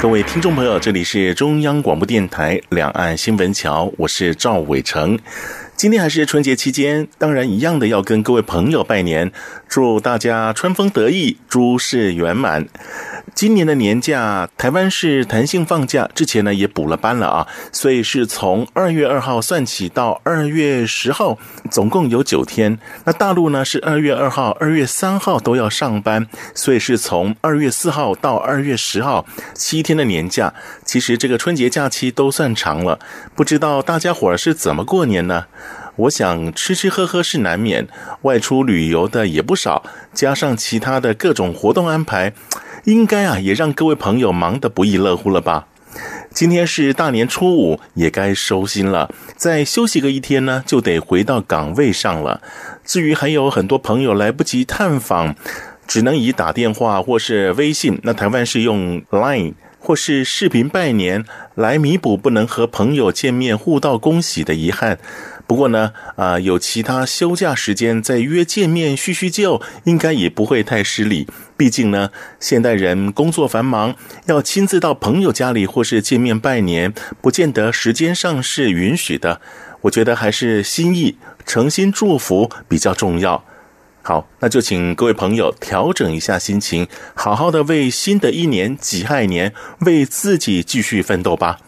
[0.00, 5.18] 各位听众朋友，这里是中央广播电台两岸新闻桥，我是赵伟成。
[5.78, 9.30] 今天还是春节期间，当然一样的要跟各位朋友拜年，
[9.68, 12.66] 祝大家春风得意，诸事圆满。
[13.32, 21.38] 今年的年假，台湾是弹性放假，之前呢也补了班了啊，所以是从二月二号算起到二月十号，
[21.70, 22.76] 总共有九天。
[23.04, 26.26] 那大陆呢是二月二号、二月三号都要上班，
[26.56, 30.52] 所以是从二月四号到二月十号七天的年假。
[30.84, 32.98] 其实这个春节假期都算长了，
[33.36, 35.44] 不知道大家伙儿是怎么过年呢？
[35.98, 37.86] 我想吃吃喝喝是难免，
[38.22, 39.82] 外出旅游的也不少，
[40.14, 42.32] 加上其他的各种活动安排。
[42.84, 45.66] 应该啊，也让各位朋友忙得不亦乐乎了吧？
[46.32, 49.12] 今天是大年初五，也该收心了。
[49.36, 52.40] 再休息个一天呢，就得回到岗位上了。
[52.84, 55.34] 至于还有很多朋友来不及探访，
[55.88, 61.24] 只能以打电话或是微信，那台湾是用 Line 或是视频拜年
[61.56, 64.98] 来弥补不能和朋友见面互道恭喜的遗憾。
[65.48, 71.26] 不过呢，啊、有其他休假时间再约见面叙叙旧，应该也不会太失礼。
[71.56, 79.40] 毕竟呢，现代人工作繁忙，要亲自到朋友家里或是见面拜年，不见得时间上是允许的。
[79.80, 81.16] 我觉得还是心意、
[81.46, 83.42] 诚心祝福比较重要。
[84.02, 91.58] 好，那就请各位朋友调整一下心情，好好的为新的一年己亥年，为自己继续奋斗吧。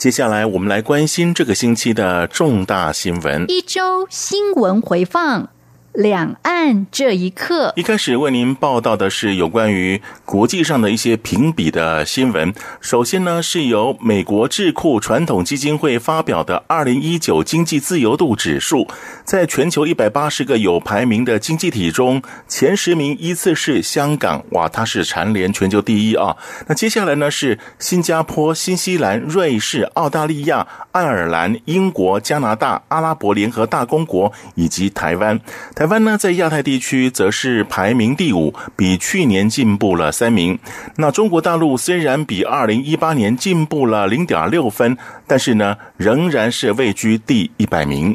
[0.00, 3.44] 接下来，我们来关心这个星期的重大新闻。
[3.48, 5.50] 一周新闻回放。
[5.92, 12.54] 两岸这一刻，一开始为您报道的是有关于国际上的一些评比的新闻。
[12.80, 18.86] 首先呢，是由美国智库传统基金会发表的二零一九经济自由度指数，
[19.24, 26.36] 在全球一百八十个有排名的经济体中，前十名依次是香港，哇，它是蝉联全球第一啊。
[26.68, 35.40] 那接下来呢是新加坡、新西兰、瑞士、澳大利亚、爱尔兰、英国、加拿大、阿拉伯联合大公国以及台湾。
[35.80, 40.58] 台湾呢，在亚太地区则是排名第五，比去年进步了三名。
[40.96, 44.94] 那中国大陆虽然比二零一八年进步了零点六分，
[45.26, 48.14] 但是呢，仍然是位居第一百名。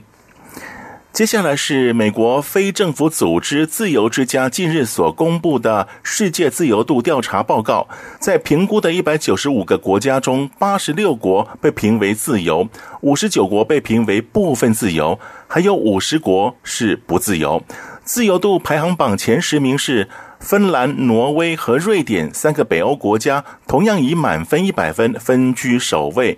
[1.16, 7.88] 接下来是美国非政府组织自由之家近日所公布的世界自由度调查报告，
[8.20, 12.68] 在评估的一百九十五个国家中，八十六国被评为自由，
[13.00, 15.18] 五十九国被评为部分自由，
[15.48, 17.64] 还有五十国是不自由。
[18.04, 20.10] 自由度排行榜前十名是
[20.42, 26.38] 芬兰、挪威和瑞典三个北欧国家，同样以满分一百分分居首位。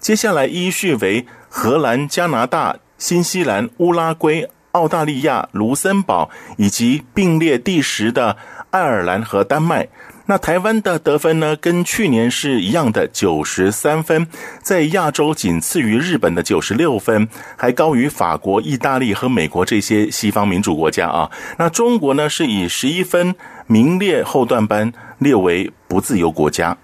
[0.00, 2.78] 接下来依序为荷兰、加拿大。
[2.98, 8.36] 新西兰、乌拉圭、澳大利亚、卢森堡以及并列第十的
[8.70, 9.88] 爱尔兰和丹麦。
[10.28, 14.26] 那台湾的得分呢，跟去年是一样的九十三分，
[14.60, 21.30] 在亚洲仅次于日本的九十六分，还高于法国、意大利和美国这些西方民主国家啊。
[21.58, 23.36] 那中国呢，是以十一分
[23.68, 26.76] 名列后段班，列为不自由国家。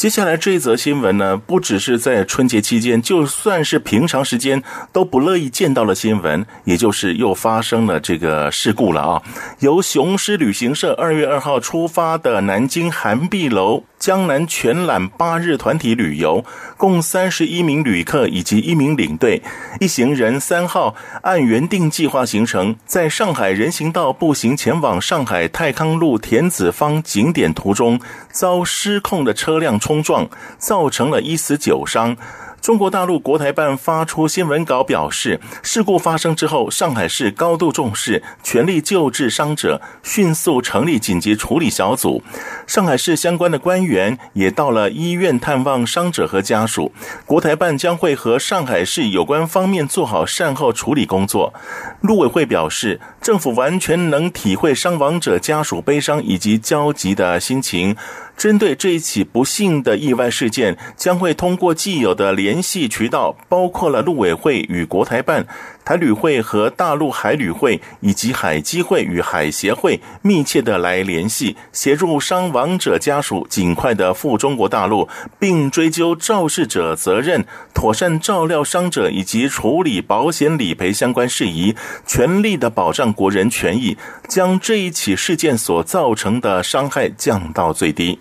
[0.00, 4.62] 接下来这一则新闻呢，不只是在春节期间，就算是平常时间
[4.94, 9.22] 都不乐意见到的新闻，也就是又发生了这个事故了啊！
[9.58, 16.42] 由雄狮旅行社二月二号出发的南京涵碧楼江南全览八日团体旅游，
[16.78, 19.42] 共三十一名旅客以及一名领队，
[19.78, 28.00] 一行人三号按原定计划行程，在上海人行道步行前往上海泰康路田子坊景点途中，
[28.32, 30.26] 遭失控的车辆冲撞，
[30.56, 32.16] 造成了一死九伤。
[32.60, 42.22] 中国大陆国台办发出新闻稿表示，事故发生之后，上海市高度重视，全力救治伤者，迅速成立紧急处理小组。
[42.66, 46.92] 上海市相关的官员也到了医院探望伤者和家属。
[47.24, 51.54] 国台办将会和上海市有关方面做好善后处理工作。
[52.02, 57.96] 陆委会表示，政府完全能体会伤亡者家属悲伤以及焦急的心情。
[58.40, 65.46] 针对这一起不幸的意外事件，将会通过既有的联系渠道包括了陆委会与国台办、
[65.84, 75.06] 台旅会和大陆海旅会以及海基会与海协会，密切的来联系，协助伤亡者家属尽快的赴中国大陆，
[75.38, 77.44] 并追究肇事者责任，
[77.74, 81.76] 妥善照料伤者以及处理保险理赔相关事宜，
[82.06, 88.18] 全力的保障国人权益，将这一起事件所造成的伤害降到最低。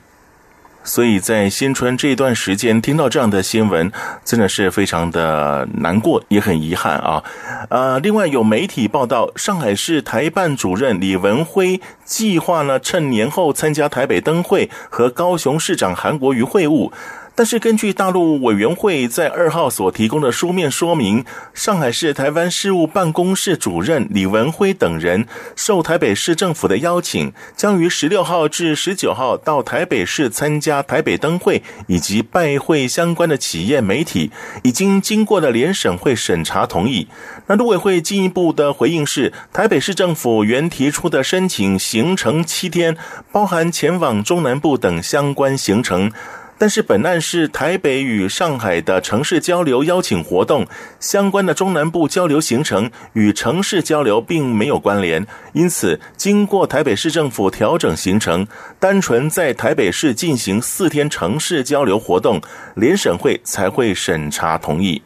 [0.83, 3.91] 所以在新春这段时间听到这样的新闻，
[4.25, 7.23] 真的是非常的难过，也很遗憾啊。
[7.69, 16.91] 呃，另外有媒体报道，上海市台办主任李文辉计划呢，趁年后参加台北灯会和高雄市长韩国瑜会晤。
[17.35, 21.23] 但是，根据大陆委员会在二号所提供的书面说明，
[21.53, 34.31] 上海市台湾事务办公室主任李文辉等人受台北市政府的邀请，将于十六号至十九号到台北市参加台北灯会以及拜会相关的企业媒体，
[34.63, 37.07] 已经经过了联审会审查同意。
[37.47, 42.97] 那陆委会进一步的回应是，台北市政府原提出的申请行程七天，
[43.31, 46.11] 包含前往中南部等相关行程。
[46.59, 50.67] 但是本案是台北与上海的城市交流邀请活动，
[50.99, 58.45] 相关的中南部交流行程与城市交流并没有关联，因此经过台北市政府调整行程，
[58.77, 62.41] 单纯在台北市进行四天城市交流活动，
[62.75, 65.01] 联审会才会审查同意。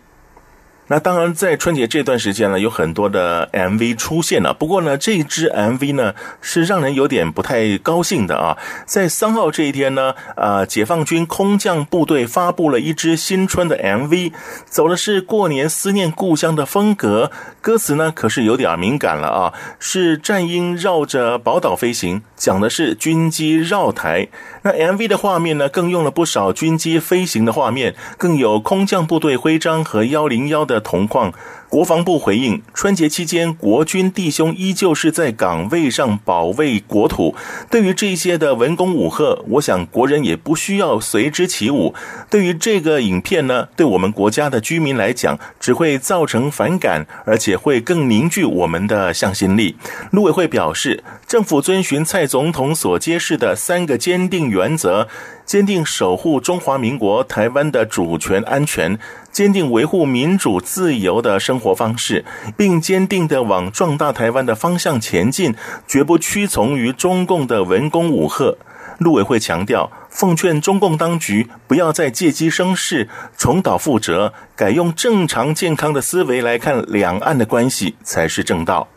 [0.93, 4.53] 那当然，在春节这段时间呢，有很多的 MV 出现了。
[4.53, 8.59] 不过呢，这支 MV 呢是让人有点不太高兴的啊。
[8.85, 14.33] 在三号这一天呢，呃，解放军空降部队发布了一支新春的 MV，
[14.67, 17.31] 走的是过年思念故乡的风格。
[17.59, 24.27] 歌词呢可是有点敏感了啊，是战鹰绕着宝岛飞行，讲的是军机绕台。
[24.61, 31.33] 那 MV 的画面呢，更用了不少军机飞行的画面，更有空降部队徽章和幺零幺的铜矿。
[31.69, 37.33] 国防部回应：春节期间，国军弟兄依旧是在岗位上保卫国土。
[37.71, 41.95] 对于这些的文攻武赫，我想国人也不需要随之起舞。
[42.29, 49.75] 对于这个影片呢，对我们国家的居民来讲，只会造成反感，而且会更凝聚我们的向心力。
[50.11, 55.07] 陆委会表示，政府遵循蔡总统所揭示的三个坚定原则。
[55.45, 58.97] 坚定守护中华民国台湾的主权安全，
[59.31, 62.23] 坚定维护民主自由的生活方式，
[62.55, 65.53] 并坚定地往壮大台湾的方向前进，
[65.87, 68.57] 绝不屈从于中共的文攻武吓。
[68.99, 78.87] 陆委会强调，奉劝中共当局不要再借机生事，重蹈覆辙，改用正常健康的思维来看两岸的关系才是正道。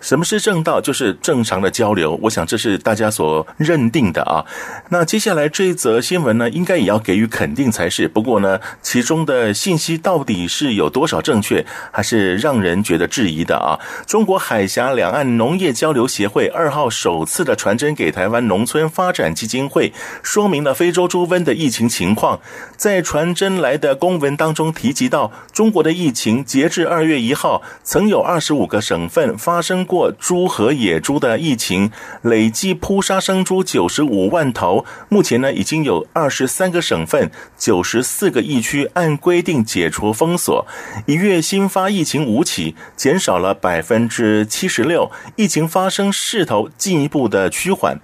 [0.00, 0.80] 什么是正道？
[0.80, 2.18] 就是正常的交流。
[2.22, 4.44] 我想这是大家所认定的啊。
[4.90, 8.06] 那接下来这一则新闻呢，应该也要给予肯定才是。
[8.06, 13.80] 不过呢，其中的信息到底是有多少正确，还是让人觉得质疑的啊。
[14.06, 22.38] 中国海峡两岸农业交流协会二号首次的传真给台湾农村发展基金会，说明了非洲猪瘟的疫情情况。
[22.76, 31.90] 在传真来的公文当中提及到，中国的疫情截至二月一号，曾有二十五个省份发生过猪和野猪的疫情，
[32.22, 34.84] 累计扑杀生猪九十五万头。
[35.08, 40.66] 目前呢，已经有二十三个省份、九十四个疫区按规定解除封锁。
[41.06, 47.98] 一月新发疫情五起，减少了百分之七十六，疫情发生势头进一步的趋缓。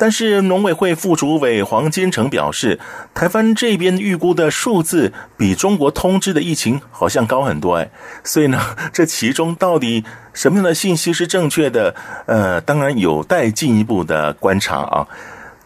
[0.00, 2.80] 但是农委会副主委黄金城表示，
[3.12, 7.90] 台湾这边预估的数字比中国通知的疫情好像高很多哎，
[8.24, 8.58] 所以呢，
[8.94, 10.02] 这其中到底
[10.32, 11.94] 什么样的信息是正确的？
[12.24, 15.06] 呃，当然有待进一步的观察啊。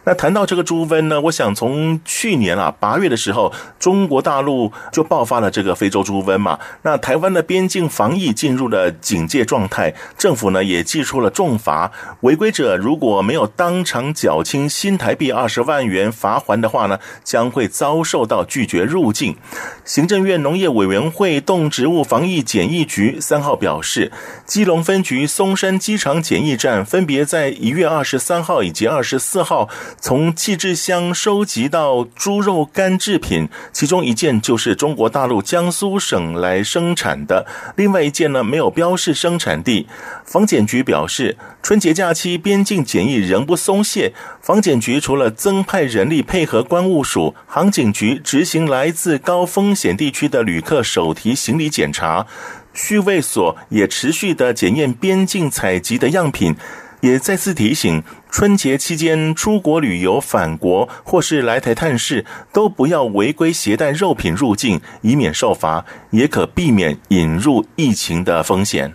[0.05, 6.59] 那谈到这个猪瘟呢，我想从去年啊八月的时候，中国大陆就爆发了这个非洲猪瘟嘛。
[6.83, 19.35] 那台湾的边境防疫进入了警戒状态，政府呢也祭出了重罚，违规者如果没有当场缴清新台币二十万元罚锾的话呢，将会遭受到拒绝入境。
[19.83, 24.11] 行政院农业委员会动植物防疫检疫局三号表示，
[24.45, 29.67] 基隆分局松山机场检疫站分别在一月二十三号以及二十四号。
[29.99, 39.87] 从寄制箱收集到猪肉干制品，其中一件就是中国大陆江苏省来生产的，另外一件呢没有标示生产地。
[40.23, 52.27] 防检局表示，春节假期边境检疫仍不松懈，防检局除了增派人力配合关务署、航警局执行来自高风险地区的旅客手提行李检查，
[52.73, 56.55] 畜卫所也持续的检验边境采集的样品。
[57.01, 58.01] 也再次提醒，
[58.35, 68.93] 春节期间出国旅游返国或是来台探视，都不要违规携带肉品入境，以免受罚，也可避免引入疫情的风险。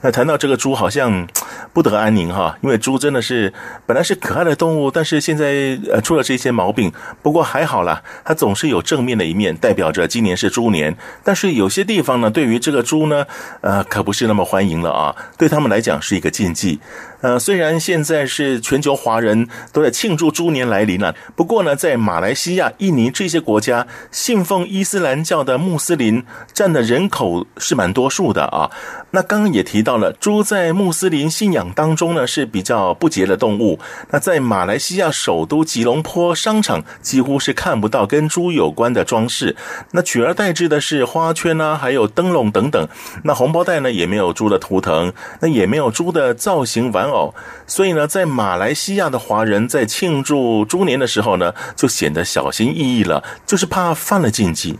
[0.00, 1.28] 那谈到这个猪，好像
[1.72, 3.52] 不得安宁哈，因为猪真的是
[3.86, 6.92] 本来是可爱的动物，但是现在呃出了这些毛病。
[7.22, 10.96] 不过还好啦，它总是有正面的一面，代表着今年是猪年。
[11.22, 13.26] 但是有些地方呢，对于这个猪呢，
[13.60, 16.78] 呃，可不是那么欢迎了啊，对他们来讲是一个禁忌。
[17.20, 28.70] 呃，虽然现在是全球华人都在庆祝猪年来临了，不过呢，在马来西亚、印尼这些国家，信奉伊斯兰教的穆斯林占的人口是蛮多数的啊。
[29.10, 33.78] 那刚刚也提到了，猪在穆斯林信仰当中呢是比较不洁的动物。
[34.10, 39.54] 那在马来西亚首都吉隆坡商场，几乎是看不到跟猪有关的装饰，
[39.92, 42.88] 那取而代之的是花圈啊，还有灯笼等等。
[43.22, 47.32] 那红包袋呢也没有猪的图腾，那也没有猪的造型玩偶，
[47.68, 54.76] 所以呢，在马来西亚的华人在庆祝猪年的时候呢，就显得小心翼翼了，就是怕犯了禁忌。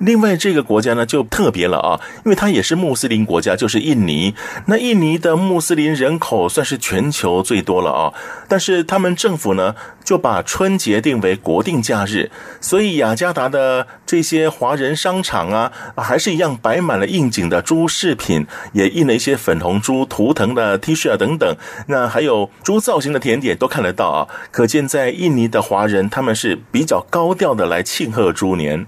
[0.00, 4.34] 另外，这个国家呢就特别了啊，因为它也是穆斯林国家，就是印尼。
[4.64, 8.14] 那印尼的穆斯林人口算是全球最多了啊，
[8.48, 12.30] 但是他们政府呢就把春节定为国定假日，
[12.62, 21.54] 所以雅加达的这些华人商场啊，还是一样摆满了应景的猪饰品，也印了一些粉红猪图腾的 T 恤啊等等。
[21.88, 28.86] 那还有猪造型的甜点都看得到啊，可见在印尼的华人他们是比较高调的来庆贺猪年。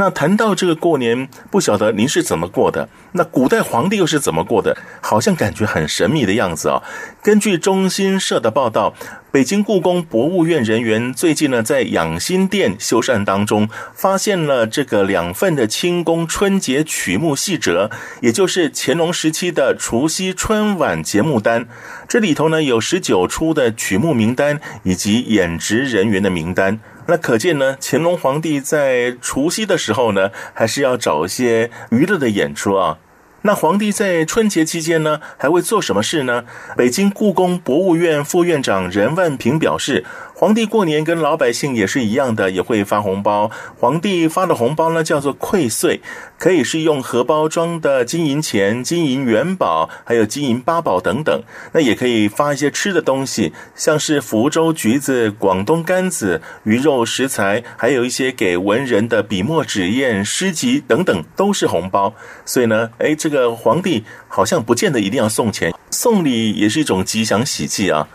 [0.00, 2.88] 那谈到这个过年，不晓得您是怎么过的？
[3.12, 4.74] 那古代皇帝又是怎么过的？
[5.02, 6.82] 好像感觉很神秘的样子啊。
[7.22, 8.94] 根据中新社的报道，
[9.30, 17.90] 北京故宫博物院人员最近呢，在养心殿修缮当中，发现了这个两份的清宫春节曲目细折，
[18.22, 21.66] 也就是乾隆时期的除夕春晚节目单。
[22.08, 26.80] 这里头呢，有十九出的曲目名单以及演职人员的名单。
[27.10, 32.98] 那可见呢，乾隆皇帝在除夕的时候呢，还是要找一些娱乐的演出啊。
[33.42, 36.44] 那皇帝在春节期间呢，还会做什么事呢？
[36.76, 40.04] 北京故宫博物院副院长任万平表示。
[40.40, 43.50] 皇帝过年跟老百姓也是一样的，也会发红包。
[43.78, 46.00] 皇帝发的红包呢，叫做馈岁，
[46.38, 51.42] 可以是用荷包装的金银钱、金银元宝，还有金银八宝等等。
[51.74, 62.14] 那也可以发一些吃的东西，像是福州橘子、广东柑子、鱼肉食材，还有一些给文人的笔墨纸砚、诗集等等，都是红包。
[62.46, 68.08] 所以呢，哎，这个皇帝 好像不见得一定要送钱，送礼也是一种吉祥喜气啊。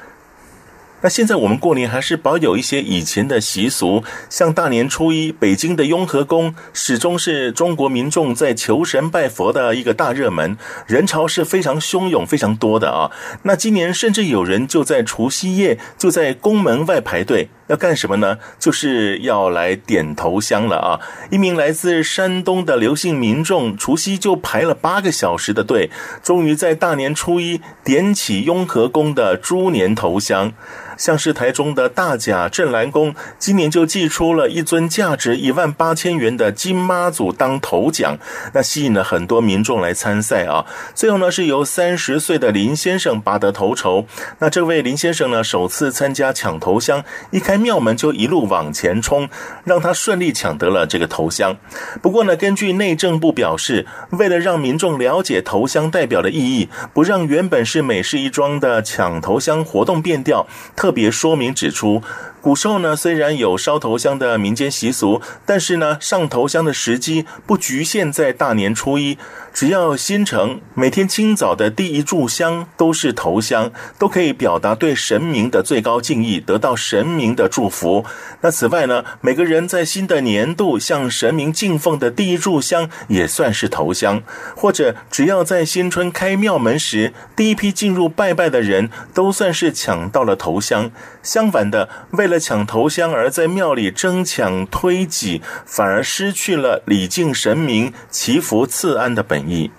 [1.01, 13.11] 那现在我们过年还是保有一些以前的习俗，像大年初一，北京的雍和宫始终是中国民众在求神拜佛的一个大热门，人潮是非常汹涌、非常多的啊。
[13.43, 17.49] 那今年甚至有人就在除夕夜就在宫门外排队。
[17.67, 18.37] 要干什么呢？
[18.59, 20.99] 就是要来点头香了啊！
[21.31, 25.89] 一名来自山东的刘姓民众，除夕就排了八个小时的队，
[26.21, 30.53] 终于在大年初一点起雍和宫的猪年头香。
[30.97, 38.17] 像是台中的大甲镇澜宫，今年就祭出了一尊价值一万八千元的金妈祖当头奖，
[38.53, 40.65] 那吸引了很多民众来参赛啊。
[40.93, 44.05] 最后呢，是由三十岁的林先生拔得头筹。
[44.39, 49.29] 那这位林先生呢，首次参加抢头香，一开庙门就一路往前冲，
[49.63, 51.55] 让他顺利抢得了这个头香。
[52.01, 60.47] 不过呢，根据内政部表示，为了让民众了解头香代表的意义，不让原本是美事一桩的抢头香活动变调。
[60.85, 62.03] 特别说明指出。
[62.41, 69.17] 古时候呢，虽然有烧头香的民间习俗，但是呢，上头香的时机不局限在大年初一，
[69.55, 78.03] 只要新城每天清早的第一炷香都是头香，都可以表达对神明的最高敬意，得到神明的祝福。
[78.41, 84.21] 那此外呢，每个人在新的年度向神明敬奉的第一炷香也算是头香，
[84.57, 90.91] 或者只要在新春开庙门时，第一批进入拜拜的人都算是抢到了头香。
[91.25, 99.71] 相反的，为了抢头香而在庙里争抢推挤，反而失去了礼敬神明、祈福赐安的本意。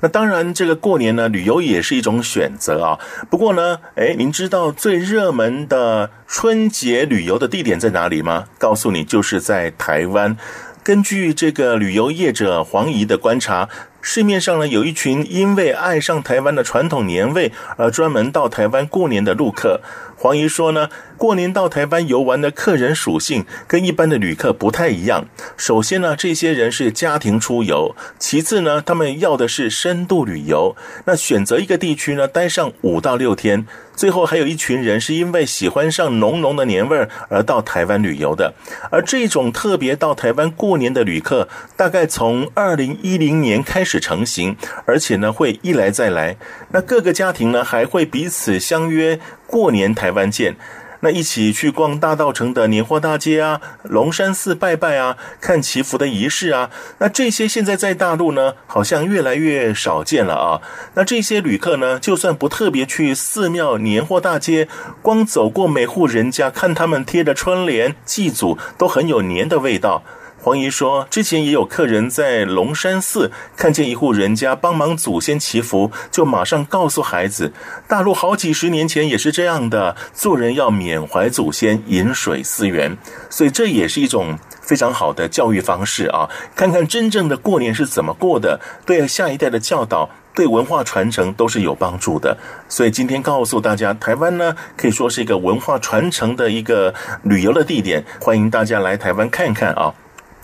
[0.00, 3.00] 那当然，这个过年呢，旅游也是一种选择啊。
[3.28, 8.44] 不过呢，诶，您知道最热门的春节旅游的地点在哪里吗？
[8.58, 10.36] 告诉你，就是在台湾。
[10.84, 13.68] 根据这个旅游业者黄怡的观察，
[14.10, 19.82] 市面上呢，有一群因为爱上台湾的传统年味而专门到台湾过年的陆客。
[20.16, 20.88] 黄姨说呢，
[21.18, 25.26] 过年到台湾游玩的客人属性跟一般的旅客不太一样。
[25.58, 30.74] 首先呢，这些人是家庭出游；其次呢，他们要的是深度旅游。
[31.04, 33.66] 那选择一个地区呢，待上五到六天。
[33.98, 38.54] 最后还有一群人是因为喜欢上浓浓的年味儿而到台湾旅游的。
[38.92, 46.36] 而这种特别到台湾过年的旅客，大概从二零一零年开始成型，而且呢会一来再来。
[46.70, 50.54] 那各个家庭呢还会彼此相约过年台湾见。
[51.00, 60.60] 那一起去逛大道城的年货大街啊，龙山寺拜拜啊，看祈福的仪式啊，那这些现在在大陆呢，好像越来越少见了啊。
[60.94, 64.68] 那这些旅客呢，就算不特别去寺庙年货大街，
[65.00, 70.02] 光走过每户人家，看他们贴的春联祭祖，都很有年的味道。
[70.40, 77.52] 黄姨说，之前也有客人在龙山寺看见一户人家帮忙祖先祈福，就马上告诉孩子，
[77.88, 82.96] 大陆好几十年前也是这样的，做人要缅怀祖先，饮水思源，
[83.28, 86.30] 所以这也是一种非常好的教育方式啊！
[86.54, 92.38] 看看真正的过年是怎么过的，对下一代的教导、对文化传承都是有帮助的。
[92.68, 99.92] 所以今天告诉大家，台湾呢可以说是一个文化传承的一个旅游的地点，欢迎大家来台湾看看啊！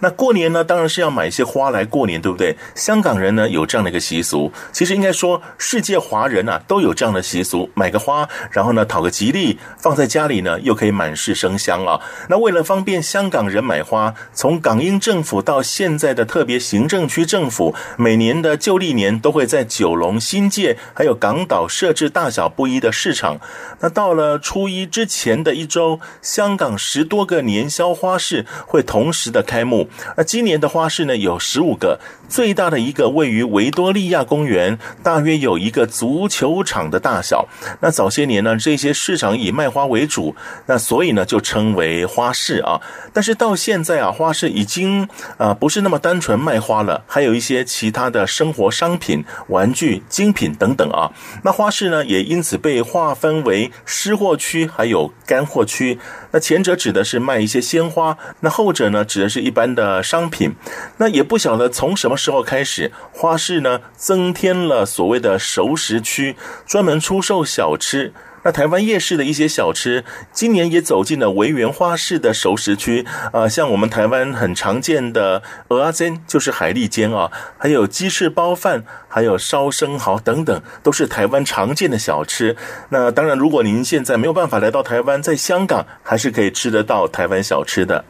[0.00, 2.56] 那过年呢，当然是要买一些花来过年，对不对？
[2.74, 12.00] 香港人呢有这样的一个习俗，其实应该说世界华人啊都有这样的习俗，买个花，然后呢讨个吉利，放在家里呢又可以满室生香啊。
[12.30, 23.38] 那为了方便香港人买花，从港英政府到现在的特别行政区政府，每年的旧历年都会在九龙、新界还有港岛设置大小不一的市场。
[23.80, 29.89] 那到了初一之前的一周，香港十多个年宵花市会同时的开幕。
[30.16, 37.48] 那今年的花市呢，有十五个，最大的一个位于维多利亚公园，大约有一个足球场的大小。
[37.80, 40.34] 那早些年呢，这些市场以卖花为主，
[40.66, 42.80] 那所以呢就称为花市啊。
[43.12, 51.10] 但是到现在啊，花市已经啊不是那么单纯卖花了，还有一些其他的生活商品、玩具、精品等等啊。
[51.42, 55.98] 那花市呢也因此被划分为湿货区还有干货区。
[56.32, 60.54] 那前者指的是卖一些鲜花，那后者呢指的是一般的的商品。
[60.98, 68.12] 那也不晓得从什么时候开始，花市呢增添了所谓的熟食区，专门出售小吃。
[68.42, 82.56] 那台湾夜市的一些小吃，今年也走进了维园花市的熟食区啊，像我们台湾很常见的蚵仔煎，就是海蛎煎啊，还有鸡翅包饭，还有烧生蚝等等，都是台湾常见的小吃。
[82.88, 88.02] 那当然，如果您现在没有办法来到台湾，在香港还是可以吃得到台湾小吃的。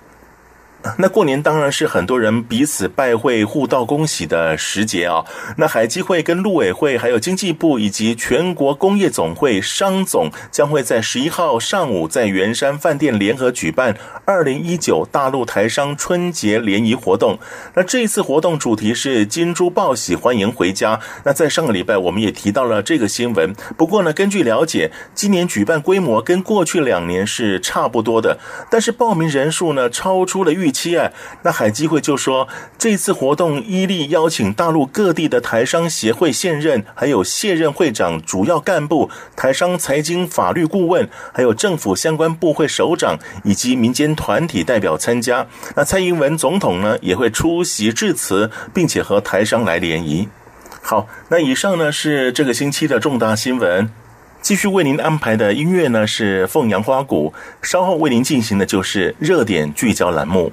[0.97, 5.25] 那过年当然是很多人彼此拜会、互道恭喜的时节啊。
[5.59, 17.39] 那海基会跟陆委会，还有经济部以及全国工业总会商总将会在十一号上午在圆山饭店联合举办二零一九大陆台商春节联谊活动。
[17.75, 20.99] 那这次活动主题是金猪报喜，欢迎回家。
[21.25, 23.55] 那在上个礼拜我们也提到了这个新闻。
[23.77, 28.39] 不过呢，根据了解，今年举办规模跟过去两年是差不多的，
[28.71, 31.11] 但是报名人数呢超出了预期啊，
[31.43, 45.47] 那海基会就说，这次活动伊利邀请大陆各地的台商协会现任还有卸任会长、主要干部、台商财经法律顾问，还有政府相关部会首长以及民间团体代表参加。
[45.77, 50.29] 那蔡英文总统呢也会出席致辞，并且和台商来联谊。
[50.83, 53.91] 好，那以上呢是这个星期的重大新闻。
[54.43, 60.51] 继续为您安排的音乐呢是凤阳花鼓稍后为您进行的就是热点聚焦栏目。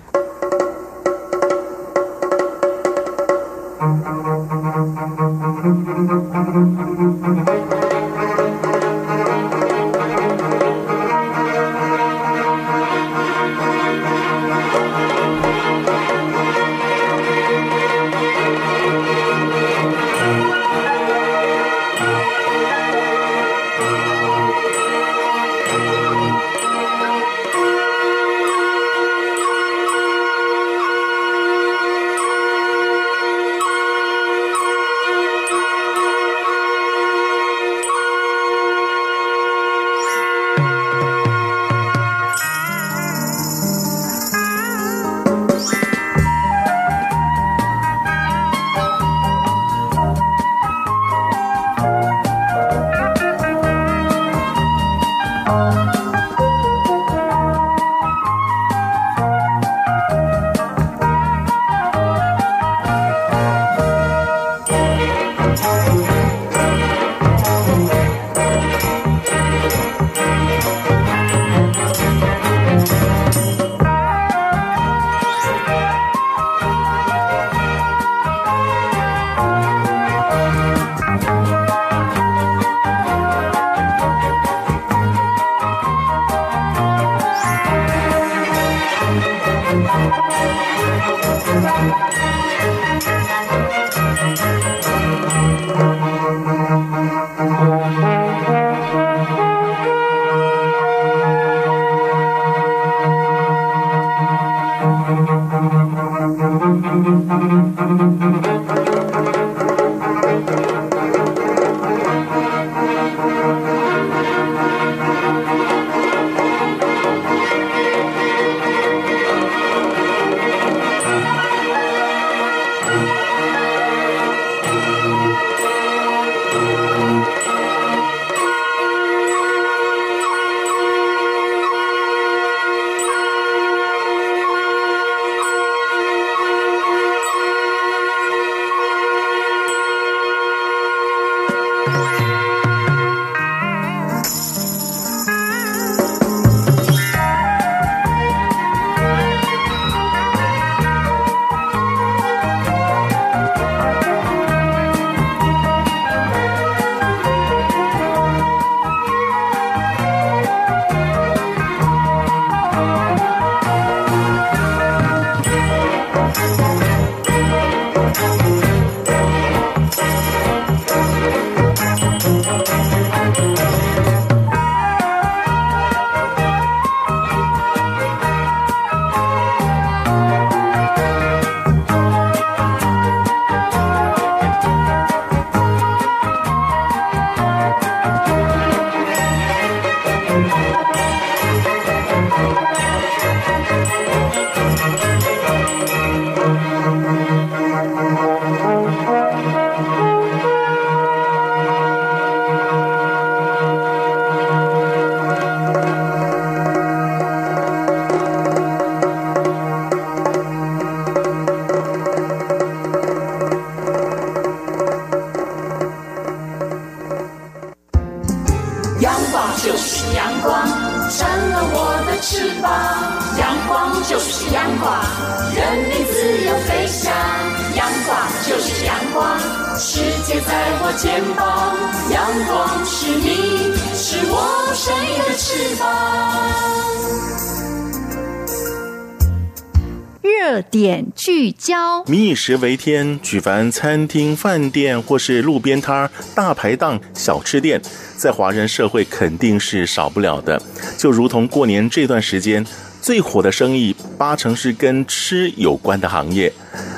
[242.09, 247.81] 民以食为天，举凡餐厅、饭店或是路边摊、大排档、小吃店，
[248.15, 250.61] 在华人社会肯定是少不了的。
[250.97, 252.65] 就如同过年这段时间，
[253.01, 256.51] 最火的生意八成是跟吃有关的行业。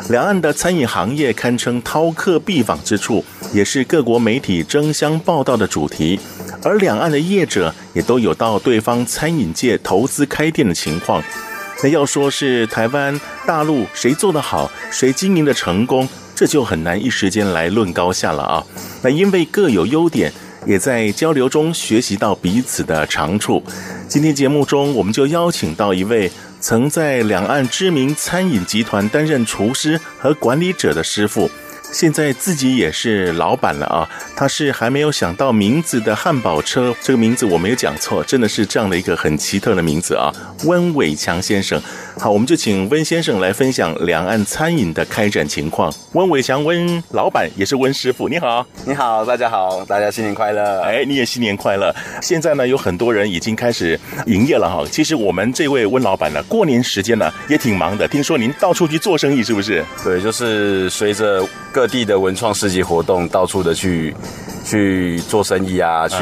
[0.09, 6.19] 两岸的餐饮行业堪称饕客必访之处，也是各国媒体争相报道的主题。
[6.61, 11.23] 而两岸的业者也都有到对方餐饮界投资开店的情况。
[11.83, 18.63] 那 要说是台湾、大陆谁做得好，谁经营的成功，这就很难一时间来论高下了啊。
[19.01, 20.31] 那因为各有优点，
[20.65, 23.63] 也在交流中学习到彼此的长处。
[24.07, 31.49] 今天节目中，我们就邀请到一位曾在两岸知名餐饮集团担任厨师和管理者的师傅。
[31.91, 34.07] 现在自己也是老板了啊！
[34.35, 40.31] 他是还没有想到名字的汉堡车，这个名字我没有讲错，真的是这样的一个很奇特的名字啊！
[40.65, 41.81] 温伟强先生，
[42.19, 45.89] 好，我们就请温先生来分享两岸餐饮的开展情况。
[46.11, 50.81] 温伟强，温老板也是温师傅，你好，你好，大家好，大家新年快乐！
[50.81, 51.95] 哎，你也新年快乐！
[52.21, 54.85] 现在呢，有很多人已经开始营业了哈。
[54.91, 59.85] 其实我们这位温老板呢，过年时间呢也挺忙的，听说您到处去做生意，是不是？
[60.03, 61.47] 对，就是随着。
[61.71, 64.11] 各地的文创市集活动，到处的去
[64.65, 66.15] 去做生意啊，去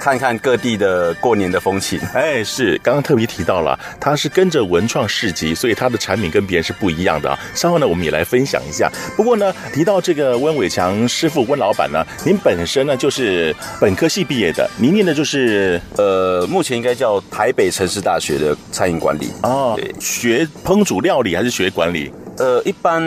[0.00, 1.98] 看看各地的过年的风情。
[2.14, 7.38] 哎，是刚刚特别提到了，它是跟着文创市集，所以它的产品跟别人是不一样的啊。
[7.54, 8.90] 稍后呢，我们也来分享一下。
[9.16, 22.12] 不过呢，提到这个温伟强师傅温老板呢，您本身呢就是本科系毕业的，您念的就是呃，目前应该叫台北城市大学的餐饮管理哦，对，学烹煮料理还是学管理？
[22.38, 23.02] 呃，一般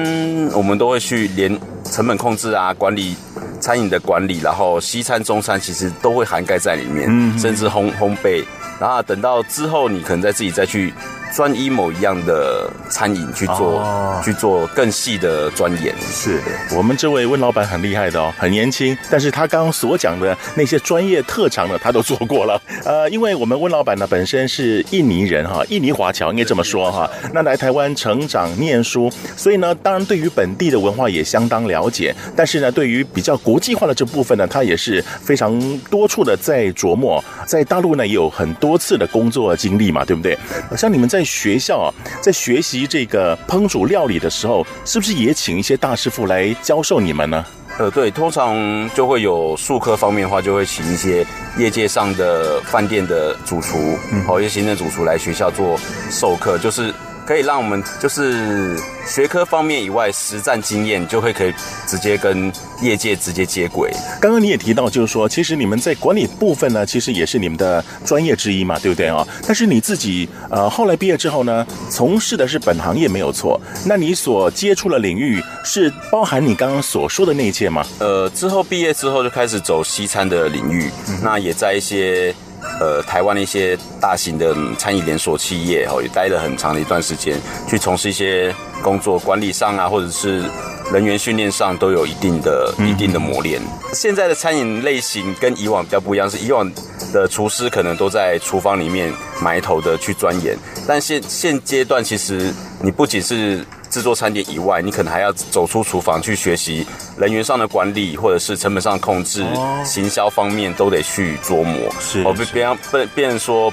[0.54, 3.16] 我们都会去连成本控制啊，管理
[3.60, 8.44] 餐饮的管理，然后西餐、中餐其实都会涵盖在里面，嗯，甚至烘烘焙，
[8.80, 10.94] 然后等到之后你可能再自己再去。
[11.34, 15.96] 专一某一样的餐饮去做，哦、去做更细的钻研。
[16.02, 16.42] 是
[16.76, 22.62] 我们这位温老板很厉害的哦，很年轻，但是他刚刚所讲的那些专业特长呢，他都做过了。
[22.84, 27.10] 呃，因为我们温老板呢本身是印尼人哈，印尼华侨应该这么说哈。
[27.34, 32.14] 那来台湾成长念书，所以呢，当然对于本地的文化也相当了解。
[32.36, 35.58] 但是呢，对于比较国际化的这部分呢，他也是非常
[35.90, 37.24] 多处的在琢磨。
[37.46, 40.38] 在大陆呢，也有很多次的工作经历嘛，对不对？
[40.76, 41.21] 像你们在。
[41.22, 47.46] 在学校啊，在学习这个烹煮料理的时候，是不是也请一些大师傅来教授你们呢？
[47.78, 51.24] 呃，对，通常就会有术科方面的话，就会请一些
[51.60, 53.78] 业界上的饭店的主厨，
[54.12, 55.80] 嗯，好一些行政主厨来学校做
[56.10, 56.92] 授课，就是。
[57.26, 61.54] 可以让我们就是学科方面以外，实战经验就会可以
[61.88, 63.92] 直接跟业界直接接轨。
[64.20, 69.26] 刚刚你也提到，就是说，其实你们在管理部分呢，其实也是你们的专业之一嘛，对不对啊？
[69.46, 73.60] 但是你自己呃后来毕业之后呢，从事的是本行业没有错。
[73.86, 77.86] 那你所接触的领域是包含你刚刚所说的那一切吗？
[78.00, 82.34] 呃，之后毕业之后就开始走西餐的领域，嗯、那也在一些。
[82.80, 90.44] 呃，台湾的一些大型的餐饮连锁企业，哦，也待了很长的一段时间，去从事一些工作，管理上啊，或者是
[90.92, 93.62] 人员训练上，都有一定的、一定的磨练。
[93.94, 96.70] 现在的餐饮类型跟以往比较不一样，是以往
[97.12, 103.66] 的厨师可能都在厨房里面埋头的去钻研，但现现阶段其实你不仅是。
[103.92, 111.94] 制作餐点以外，你可能还要走出厨房去学习人员上的管理，或者是成本上的控制、哦、行销方面都得去琢磨。
[112.00, 113.72] 是，哦，别让不别人说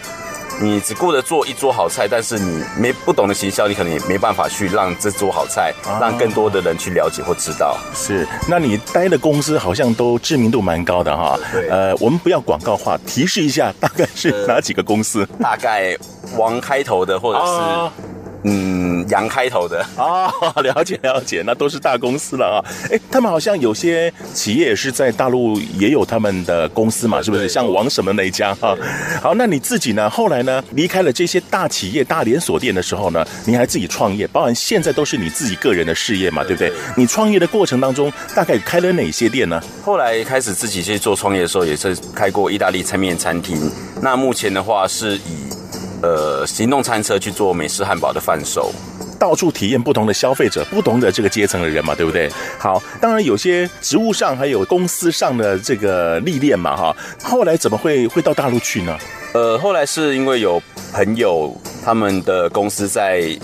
[0.61, 7.79] 你只顾着做一桌好菜，但是你没不懂得行销，你可能也没办法去让这桌好菜、哦、让更多的人去了解或知道。
[7.95, 11.39] 是，那你待的公司好像都知名度蛮高的哈。
[11.53, 11.69] 对。
[11.69, 15.21] 呃，我们不要广告化，提示一下，大概是哪几个公司？
[15.21, 15.97] 呃、大概
[16.37, 18.08] 王开头的，或者是。
[18.49, 22.59] 哦嗯，杨开头的啊、哦， 了解了解，那都是大公司了啊。
[22.91, 27.49] 哎，他们好像有些企业是在大陆也有他们的公司嘛，是不是？
[27.49, 28.77] 像王什么那一家哈。
[29.21, 30.09] 好，那你自己呢？
[30.09, 30.65] 后来呢？
[30.73, 36.73] 离开了这些大企业、大连锁店的时候呢，你还自己创业，包含现在都是你自己个人的事业嘛，对不对？
[36.97, 39.61] 你创业的过程当中，大概开了哪些店呢？
[39.85, 43.71] 后来开始自己去做创业的时候，也是开过意大利餐面餐厅。
[44.01, 45.58] 那目前的话是以。
[46.03, 48.73] 呃，行动餐车去做美式汉堡的贩售，
[49.19, 52.31] 到处体验不同的消费者、不同的这个阶层的人嘛，对不对？
[52.59, 56.97] 好，当然有些职务上还有公司上的这个历练嘛，哈。
[57.23, 58.97] 后来怎么会会到大陆去呢？
[59.33, 63.37] 呃，后来是因为有朋友他们的公司在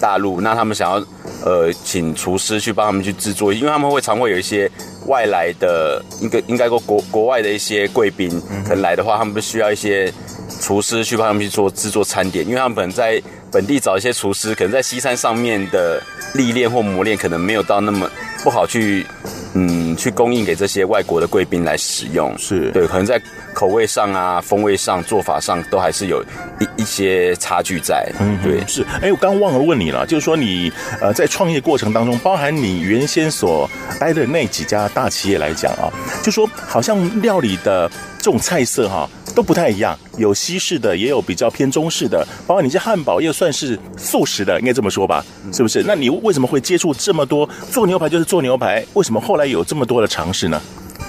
[0.00, 0.96] 大陆，那他们想要
[1.44, 4.70] 呃请厨师去帮他们去制作，因为他们会常会有一些
[5.06, 8.28] 外来的，应该应该说国国外的一些贵宾
[8.64, 10.12] 可能来的话，他们不需要一些
[10.60, 16.02] 厨师去帮他们去做制作餐点，因为他们可能在本地找一些厨师，可能在西餐上面的
[16.34, 18.10] 历练或磨练可能没有到那么
[18.42, 19.06] 不好去。
[19.54, 23.20] 嗯，去供应给这些外国的贵宾来使用，是对，可能在
[23.54, 26.22] 口味上啊、风味上、做法上都还是有
[26.60, 28.10] 一一些差距在。
[28.20, 28.84] 嗯，对，是。
[29.00, 35.90] 哎，我刚忘了问你了，就是说你呃在创业过程当中，包含你原先所待的那几家大企业来讲啊，
[36.22, 37.90] 就说好像料理的
[38.28, 39.08] 这种菜色哈、啊。
[39.34, 42.26] 都不太一样，有西式的，也有比较偏中式的。
[42.44, 45.24] 包括你这汉堡，又算是素食的，应该这么说吧？
[45.52, 45.82] 是不是？
[45.86, 47.48] 那你为什么会接触这么多？
[47.70, 50.60] 做牛排就是做牛排，为什么后来有这么多的尝试呢？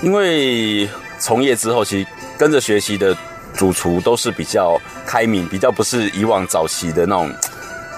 [0.03, 3.17] 因为从业之后，其实跟着学习的
[3.55, 7.33] 主厨都是比较开明，比较不是以往早期的那种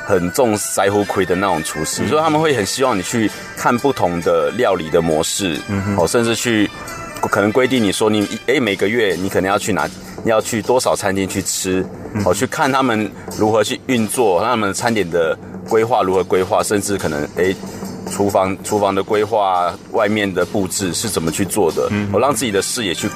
[0.05, 6.69] 很重腮胡盔的那种厨师，所以他们会很希望你去看不同的料理的模式，嗯哦，甚至去
[7.29, 9.89] 可能规定你说你哎每个月你可能要去哪。
[10.23, 11.83] 要去多少餐厅去吃，
[12.23, 15.35] 哦，去看他们如何去运作，他们餐点的
[15.67, 17.55] 规划如何规划，甚至可能诶，
[18.11, 23.09] 厨房厨房的规划，外面的布置是怎么去做的，我让自己的视野去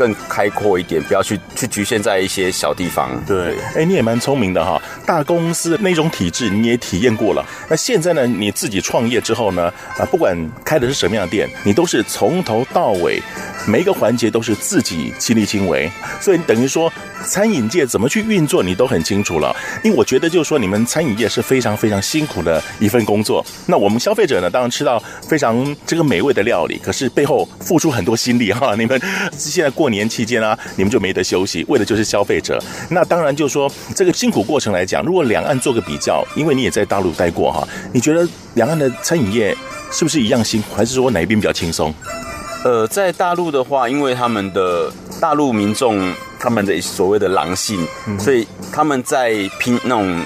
[0.00, 3.22] 更开阔一点，不要去去局限在一些小地方。
[3.26, 7.44] 对，哎，你也蛮聪明的哈，大公司那种体制你也体验过了。
[7.68, 10.34] 那现在呢，你自己创业之后呢，啊，不管
[10.64, 13.20] 开的是什么样的店，你都是从头到尾。
[13.66, 16.90] 每一个环节都是自己亲力亲为，所以等于说
[17.26, 19.54] 餐饮界怎么去运作，你都很清楚了。
[19.84, 23.44] 因为我觉得就是说，你们餐饮业是非常非常辛苦的一份工作。
[23.66, 28.74] 那我们消费者呢，当然吃到非常这个美味的料理，可是背后付出很多心力哈。
[28.74, 28.98] 你们
[29.36, 32.58] 现在过年期间啊，你们就没得休息，为的就是消费者。
[32.90, 39.56] 那当然就是说，这个辛苦过程来讲，如果两岸做个比较，因为你也在大陆待过哈，你觉得两岸的餐饮业
[39.90, 41.92] 是不是一样辛苦，还是说哪一边比较轻松？
[42.62, 50.22] 呃，在大陆的话，因为他们的大陆民众他们的所谓的狼性，嗯、所以他们在拼那种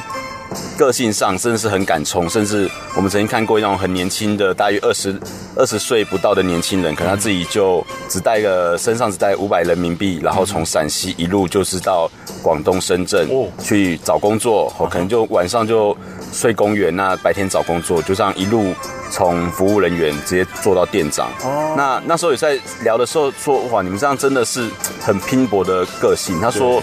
[0.77, 2.29] 个性上，真的是很敢冲。
[2.29, 5.19] 甚至我们曾经看过那种很年轻的，大约二十
[5.57, 12.11] 二十岁不到的年轻人，可能他自己就只带个身上只带五百人民币，然后从陕西一路就是到
[12.43, 15.97] 广东深圳去找工作，哦，可能就晚上就
[16.33, 18.75] 睡公园，那白天找工作，就这样一路。
[19.11, 24.69] 从服务人员直接做到店长，哦，那那时候也在聊的时候说，哇，你们这样真的是
[25.01, 26.41] 很拼搏的个性。
[26.41, 26.83] 他说，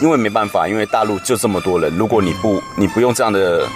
[0.00, 3.66] 因为没办法，因为大陆就这么多人，如果你不你不用这样的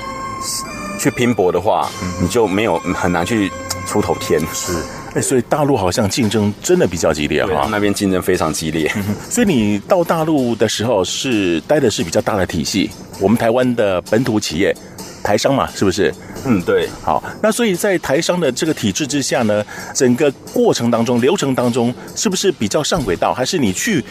[0.98, 1.88] 去拼搏的话，
[2.20, 3.50] 你就没有很难去
[3.87, 4.40] 出头天。
[4.52, 4.72] 是，
[5.14, 8.92] 哎，所以大陆好像竞争真的比较激烈哈，那边竞争非常激烈。
[9.30, 14.76] 所以你到大陆的时候是待的是比较大的体系，我们台湾的本土企业。
[15.24, 16.14] 台商嘛，是不是？
[16.44, 16.88] 嗯，对。
[17.02, 23.35] 好，那所以在台商的这个体制之下呢，整个过程当中、流程当中，是不是比较上轨道？
[23.35, 24.04] 还是你去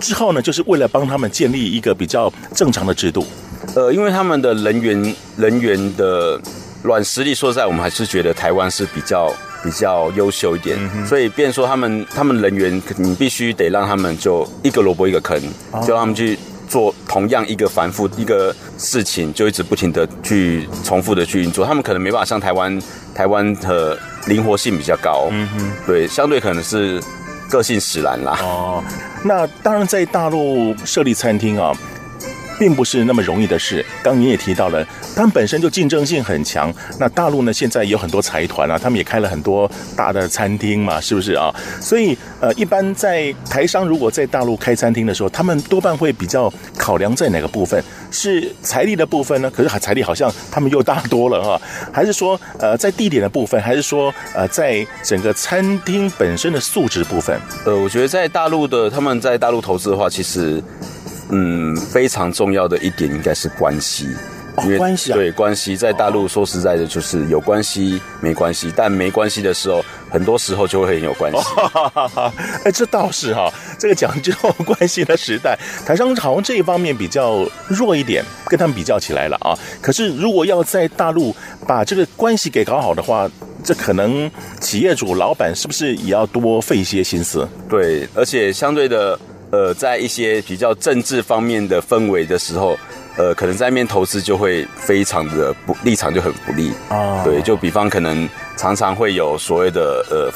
[0.00, 3.26] 之后呢，就是为了帮他们建立一个比较正常的制度？
[3.74, 6.40] 呃，因为他们的人员人员的
[6.82, 9.32] 软实力，说实在，我们还是觉得台湾是比较
[9.62, 10.76] 比较优秀一点。
[10.94, 15.40] 嗯、所以，变说他们他们人员，你必须得让他们就一个萝卜一个坑，
[15.86, 16.38] 就让他们去。
[16.70, 22.80] 做同样一个繁复一个事情，就一直不停的去重复的去运作，他们可能没办法像台湾，
[23.12, 27.02] 台湾的灵活性比较高，嗯哼，对，相对可能是
[27.50, 28.38] 个性使然啦。
[28.40, 28.82] 哦，
[29.22, 31.74] 那当然在大陆设立餐厅啊。
[32.60, 33.82] 并不是那么容易的事。
[34.02, 36.72] 刚你也提到了，他们本身就竞争性很强。
[36.98, 41.50] 那大陆呢，现在有很多财团啊，他们也开了很多大的餐厅嘛，是不是啊？
[41.80, 47.82] 所以呃，一般在台商如果在大陆开餐厅的时候，他们多半会比较考量在哪个部分？
[48.10, 49.50] 是财力的部分呢？
[49.50, 51.60] 可是财力好像他们又大多了哈？
[51.90, 53.58] 还是说呃，在地点的部分？
[53.62, 57.40] 还是说呃，在整个餐厅本身的素质部分？
[57.64, 60.62] 呃，我觉得在大陆的他们在大陆投资的话，其实。
[61.30, 64.08] 嗯，非常重要的一点应该是关系，
[64.56, 71.38] 哦、因为关系啊，对关系，在大陆说实在的，就是有关系没关系，但没关系的时候，很多时候就会很有关系。
[71.54, 74.32] 哎、哦，这倒是哈，这个讲究
[74.64, 79.54] 关系的时代，台商好像这一方面比较弱一点，跟他们比较起来了啊。
[79.80, 81.34] 可是如果要在大陆
[81.66, 83.30] 把这个关系给搞好的话，
[83.62, 84.28] 这可能
[84.60, 87.48] 企业主老板是不是也要多费一些心思？
[87.68, 89.16] 对，而且相对的。
[89.50, 92.78] 呃，在一些比较政治方面的氛围的时候，
[93.16, 97.22] 呃，可能在那边投资就会非常的不立场就很不利啊。
[97.24, 100.32] 对，就比方可能常常会有所谓的呃。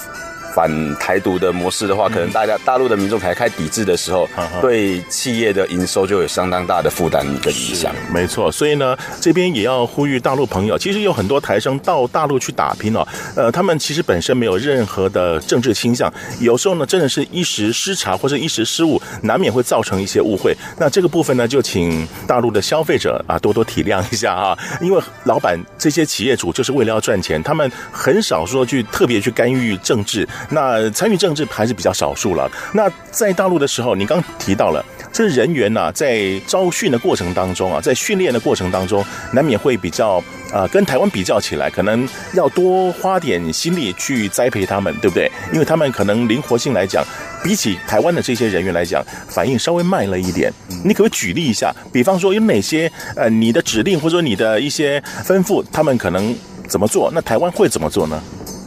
[0.55, 7.93] 反台独的模式的话，可能大家大陆的民众开开抵制的时候，嗯、对企业的营收就有相当大的负担跟影响。
[8.13, 20.57] 没错，所以呢，这边也要呼吁大陆朋友，其实有很多台生到大陆去打拼哦，呃，他们其实本身没有任何的政治倾向，有时候呢，真的是一时失察或者一时失误，难免会造成一些误会。
[20.79, 30.29] 那这个部分呢，就请大陆的消费者啊多多体谅一下啊，因为老板这些企业主就是为了要赚钱，他们很少说去特别去干预政治。
[30.51, 32.51] 那参与政治还是比较少数了。
[32.73, 45.29] 那在大陆的时候，你刚提到了，这人员呢、在招训的过程当中啊，在训练的过程当中，难免会比较啊、跟台湾比较起来，可能要多花点心力去栽培他们，对不对？
[45.53, 47.05] 因为他们可能灵活性来讲，
[47.43, 50.53] 比起台湾的这些人员来讲，反应稍微慢了一点。
[50.85, 51.75] 你可不可以举例一下？
[51.93, 56.33] 比方说有哪些呃，你的指令或者说你的一些吩咐，他们可能
[56.69, 57.11] 怎么做？
[57.13, 58.23] 那台湾会怎么做呢？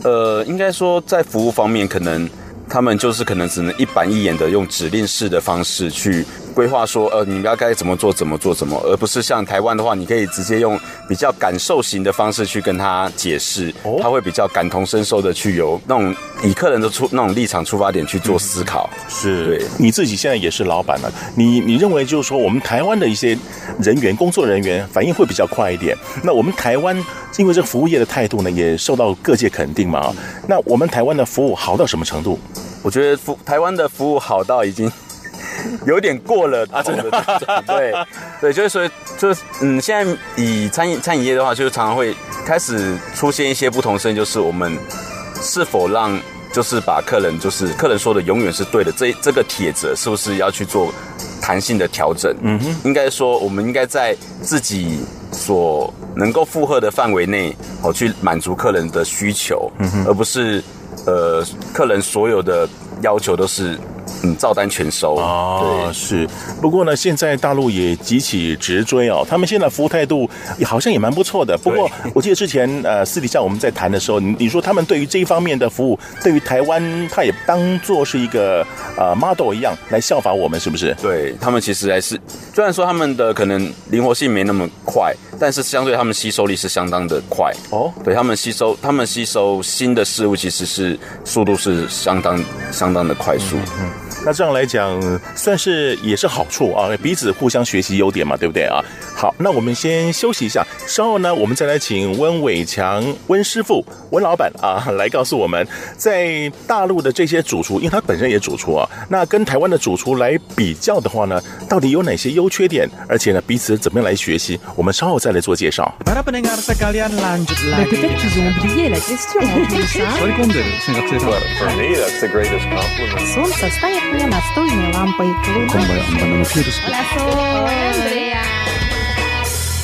[0.08, 2.30] 呃，应该说在服务方面，可能
[2.70, 6.26] 他们就是可能只能一板一眼的用指令式的方式去。
[6.58, 10.76] 规划说，呃，你们要该怎么做，怎么做，怎么，而不是像台湾的话，你可以直接用
[11.08, 18.90] 比较感受型的方式去跟他解释，他会比较感同身受的去有那种以客人的出那种立场出发点去做思考。
[18.92, 23.38] 嗯、是，对，你自己现在也是老板了，你你认为就是说，我们台湾的一些
[23.80, 25.96] 人员、工作人员反应会比较快一点。
[26.24, 26.98] 那我们台湾
[27.38, 30.12] 因为这个服务业的态度呢，也受到各界肯定嘛。
[30.48, 32.40] 那我们台湾的服务好到什么程度？
[32.82, 34.92] 我觉得服台湾的服务好到已经。
[35.86, 37.04] 有点过了啊，真的，
[37.66, 37.94] 对，
[38.42, 44.78] 对，就是说，就是嗯，现在以餐饮餐饮业的话，就是常常会开始出现一些不同声音，就是我们
[45.42, 46.20] 是否让，
[46.54, 50.94] 就是把客人，就是客人说的永远是对的，这这个帖子是不是要去做
[51.42, 52.36] 弹性的调整？
[52.42, 55.00] 嗯哼，应该说，我们应该在自己
[55.32, 60.64] 所能够负荷的范围内，哦，去满足客人的需求，嗯哼，而不是
[61.06, 62.68] 呃，客人所有的
[63.02, 63.78] 要求都是。
[64.24, 66.28] 嗯，照单全收哦，是。
[66.62, 71.58] 不过呢，现在大陆也急起直追哦，他们现在服务态度也好像也蛮不错的。
[71.58, 78.66] 不过我记得之前呃私底下我们在谈的时候，你你说他们对于这一方面的服务，对于台湾，他也当做是一个
[78.98, 80.96] 呃 model 一样来效法我们，是不是？
[81.02, 82.20] 对，他们其实还是
[82.54, 87.94] 虽然说他们的可能灵活性没那么快，但是相对他们吸收力是相当的快哦。
[88.04, 93.58] 对，他们吸收，他们吸收新的事物其实是速度是相当相当的快速。
[93.58, 93.82] 嗯。
[93.82, 93.90] 嗯
[94.28, 95.00] 那这样来讲，
[95.38, 98.84] 算是也是好处啊，彼此互相学习优点嘛，对不对啊？
[99.16, 105.66] 好，那我们先休息一下，稍后呢，我们再来请温伟强温师傅、温老板啊，来告诉我们，
[105.96, 112.86] 在大陆的这些主厨，因为他本身也主厨啊，那跟台湾的主厨来比较的话呢，到底有哪些优缺点？
[113.08, 114.60] 而且呢，彼此怎么样来学习？
[114.76, 115.90] 我们稍后再来做介绍。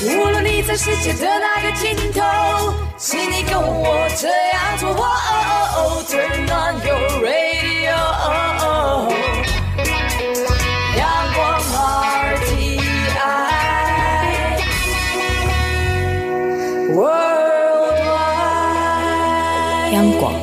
[0.05, 2.21] 无论你在世界的哪个尽头，
[2.97, 4.89] 请你跟我这样做。
[6.09, 7.95] Turn on your radio，
[10.97, 11.01] 阳
[11.33, 11.39] 光
[12.35, 12.81] RTI
[16.93, 17.53] Worldwide，
[19.93, 20.33] 央广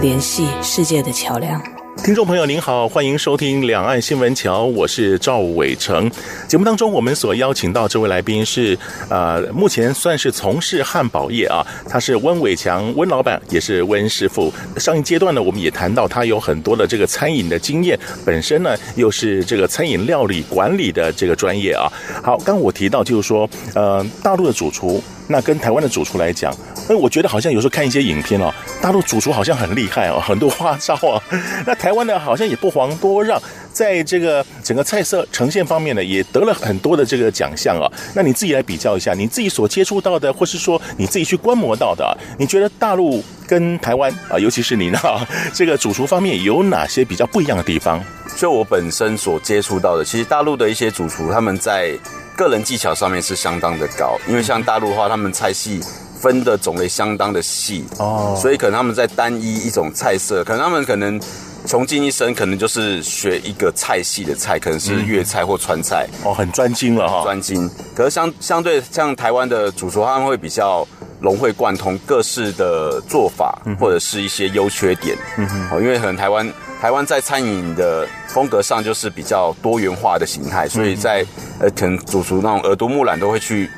[0.00, 1.62] 联系世界的桥梁。
[2.04, 6.10] 听众朋友您好，欢迎收听两岸新闻桥，我是赵伟成。
[6.46, 8.78] 节目当中，我们所邀请到这位来宾是，
[9.08, 14.52] 呃，目前算是从事汉堡业啊，他是温伟强温老板，也是温师傅。
[14.76, 21.90] 上一阶段呢，我们也谈到他有很多的这个餐饮的经验，本身呢又是这个餐饮料理管理的这个专业啊。
[22.22, 25.02] 好，刚我提到就是说，呃，大陆的主厨。
[25.26, 26.54] 那跟台湾的主厨来讲，
[26.88, 28.52] 哎，我觉得好像有时候看一些影片哦，
[28.82, 31.22] 大陆主厨好像很厉害哦，很多花招啊。
[31.66, 33.40] 那台湾呢，好像也不遑多让，
[33.72, 37.90] 在这个整个菜色呈现方面呢，也得了很多的这个奖项啊。
[38.14, 44.98] 那你自己来比较一下，你自己所接触到的，或是说你自己去观摩到的，你觉得大陆跟台湾啊，尤其是你呢，
[45.54, 48.02] 这个主厨方面有哪些比较不一样的地方？
[48.36, 51.98] 就我本身所接触到的，其实大陆的一些主厨他们在。
[52.36, 55.80] 个人技巧上面是相当的高，因为像大陆的话，他们菜系
[56.24, 61.20] 分的种类相当的细哦，所以可能他们在单一一种菜色，可能他们可能
[61.66, 67.70] 穷尽一生，可能就是学一个菜系的菜，可能是粤菜或川菜哦，很专精了哈，专精。
[67.94, 70.86] 可是相相对像台湾的主厨，他们会比较
[71.20, 75.14] 融会贯通各式的做法，或者是一些优缺点。
[75.36, 76.50] 嗯哼，因为可能台湾
[76.80, 81.22] 台湾在餐饮的风格上就是比较多元化的形态，所以在
[81.60, 83.70] 呃可能主厨那种耳濡目染都会去，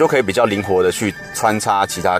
[0.00, 2.18] 就可以比较灵活的去穿插其他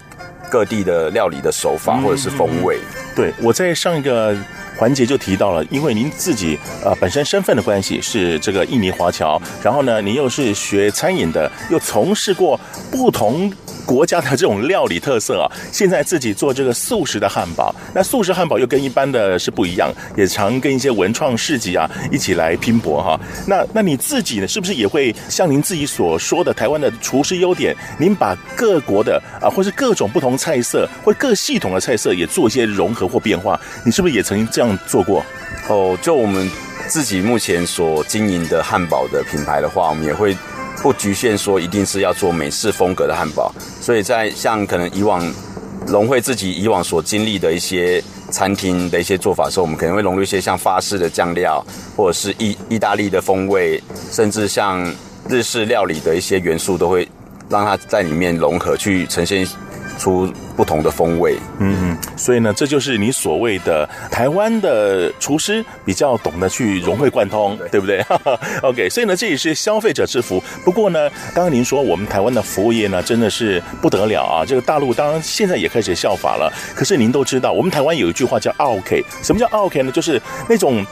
[0.50, 2.78] 各地的料理的手法或者是风味。
[3.16, 4.36] 对，我在上一个。
[4.80, 12.58] 环节就提到了，因为您自己呃本身身份的关系是这个印尼华侨，然后呢，您又是学餐饮的，又从事过
[12.90, 13.52] 不同
[13.84, 23.20] 国家的这种料理特色啊，现在自己做这个素食的汉堡，那素食汉堡又跟一般的是不一样，也常跟一些文创市集啊一起来拼搏哈。
[23.46, 33.60] 那那你自己呢，是不是也会像您自己所说的台湾的厨师优点，您把各国的啊，或是各种不同菜色或各系统的菜色也做一些融合或变化？
[33.84, 34.69] 你是不是也曾经这样？
[34.86, 35.24] 做过
[35.68, 36.50] 哦，就我们
[36.88, 40.36] 自己目前所经营的汉堡的品牌的话，我们也会
[40.82, 45.32] 不局限说一定是要做美式风格的汉堡，所以在像可能以往
[45.86, 51.64] 融汇自己以往所经历的一些餐厅的一些做法的时候，我们可能会融入一些像法式的酱料，
[51.96, 54.92] 或者是意意大利的风味，甚至像
[55.28, 57.06] 日式料理的一些元素，都会
[57.48, 59.46] 让它在里面融合去呈现。
[60.00, 68.02] 出不同的风味，嗯嗯，所以呢，这就是你所谓的台湾的厨师比较懂得去融会贯通，对，对不对？
[68.64, 70.42] OK，所以呢，这也是消费者之福。
[70.64, 74.44] 不过呢，刚刚您说我们台湾的服务业呢，真的是不得了啊！
[74.46, 76.50] 这个大陆当然现在也开始效法了。
[76.74, 79.92] 可是您都知道，我们台湾有一句话叫 “OK”，什么叫 “OK” 呢？
[79.92, 80.82] 就是那种。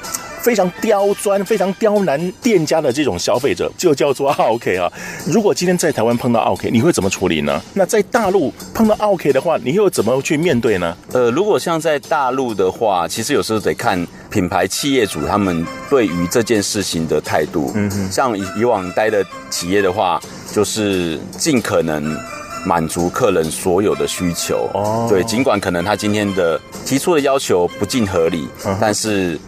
[0.41, 4.91] 非常刁钻、非常刁难店家的这种消费者，就叫做 OK 啊。
[5.27, 7.61] 如果今天在台湾碰到 OK，你会怎么处理呢？
[7.75, 10.97] 那在大陆碰到 OK 的话，你又怎么去面对呢？
[11.13, 17.73] 呃，如果像在大陆的话，其实有时候得看品牌企业主他们对于这件事情的态度。
[17.75, 20.21] 嗯哼，像以以往待的企业的话，
[20.53, 22.17] 就是尽可能
[22.65, 24.71] 满足客人所有的需求。
[24.75, 29.39] 哦，对，尽管可能他今天的提出的要求不尽合理，嗯、但是。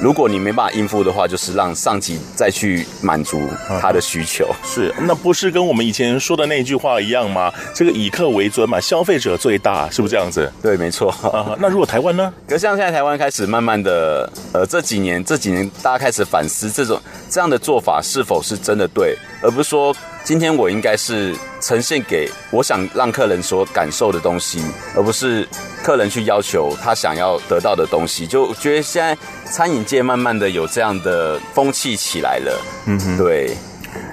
[0.00, 3.48] 如果你没办法应付的话，就是让上级再去满足
[3.80, 4.48] 他的需求。
[4.64, 7.52] 是，那不是跟我们以前说的那句话一样吗？
[7.74, 10.50] 这个以客为尊嘛，消费者最大，是不是这样子？
[10.62, 11.10] 对，没错。
[11.22, 12.32] 啊，那如果台湾呢？
[12.48, 16.98] 可是像现在台湾开始慢慢的，呃，这几年这几年大家开始反思这种
[17.28, 19.94] 这样的做法是否是真的对，而不是说。
[20.22, 24.62] 今天我应该是呈现给我想让客人所感受的东西，
[24.94, 25.48] 而不是
[25.82, 28.26] 客人去要求他想要得到的东西。
[28.26, 29.16] 就觉得现在
[29.50, 32.60] 餐饮界慢慢的有这样的风气起来了。
[32.86, 33.56] 嗯哼，对。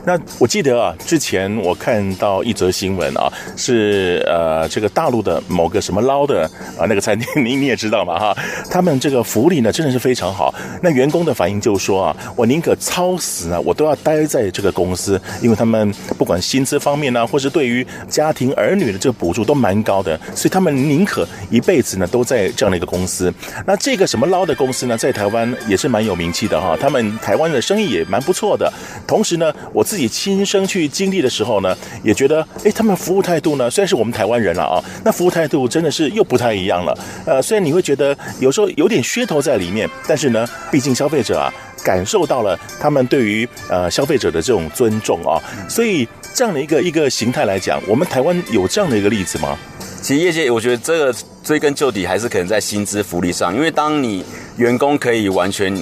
[0.08, 6.50] 那我记得啊，之前我看到一则新闻啊，是呃这个大陆的某个什么捞的
[6.80, 8.38] 啊那个餐厅，你你也知道嘛哈，
[8.72, 10.56] 他们这个福利呢真的是非常好。
[10.82, 23.34] 那员工的反应就是说啊，我宁可操死啊，我都要待在这个公司，因为他们不管薪资方面呢，或是对于家庭儿女的这个补助都蛮高的，所以他们宁可一辈子呢都在这样的一个公司。
[23.66, 28.72] 那这个什么捞的公司呢，在台湾也是蛮有名气的哈，他们台湾的生意也蛮不错的。
[29.06, 36.96] 同时呢，我自自己亲身去经历的时候呢，也觉得，哎，他们服务态度呢，虽然是我们台湾人了啊，那服务态度真的是又不太一样了。
[37.26, 41.52] 呃，虽然你会觉得有时候有点噱头在里面，但是呢，毕竟消费者啊，
[41.84, 49.58] 感受到了他们对于呃消费者的这种尊重啊，所以这样的一个一个形态来讲，我们台湾有这样的一个例子吗？
[50.04, 54.24] 其实业界，我觉得这个追根究底还是可能在薪资福利上，因为当你
[54.58, 55.76] 员工可以完全。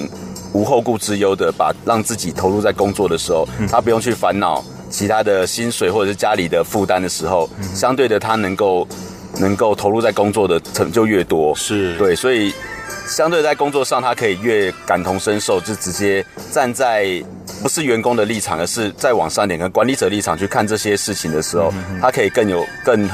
[0.52, 8.86] 无后顾之忧的把让自己投入在工作的时候，他不用去烦恼其他的薪水或者是家里的负担的时候，相对的他能够
[9.38, 11.96] 能够投入在工作的成就越多，是。
[11.98, 12.52] 对，所以
[13.06, 17.22] 相对在工作上他可以越感同身受，就直接站在
[17.62, 23.08] 不是员工的立场，而是再往上点跟管理者立场去看这些事情的时候，他可以更有更。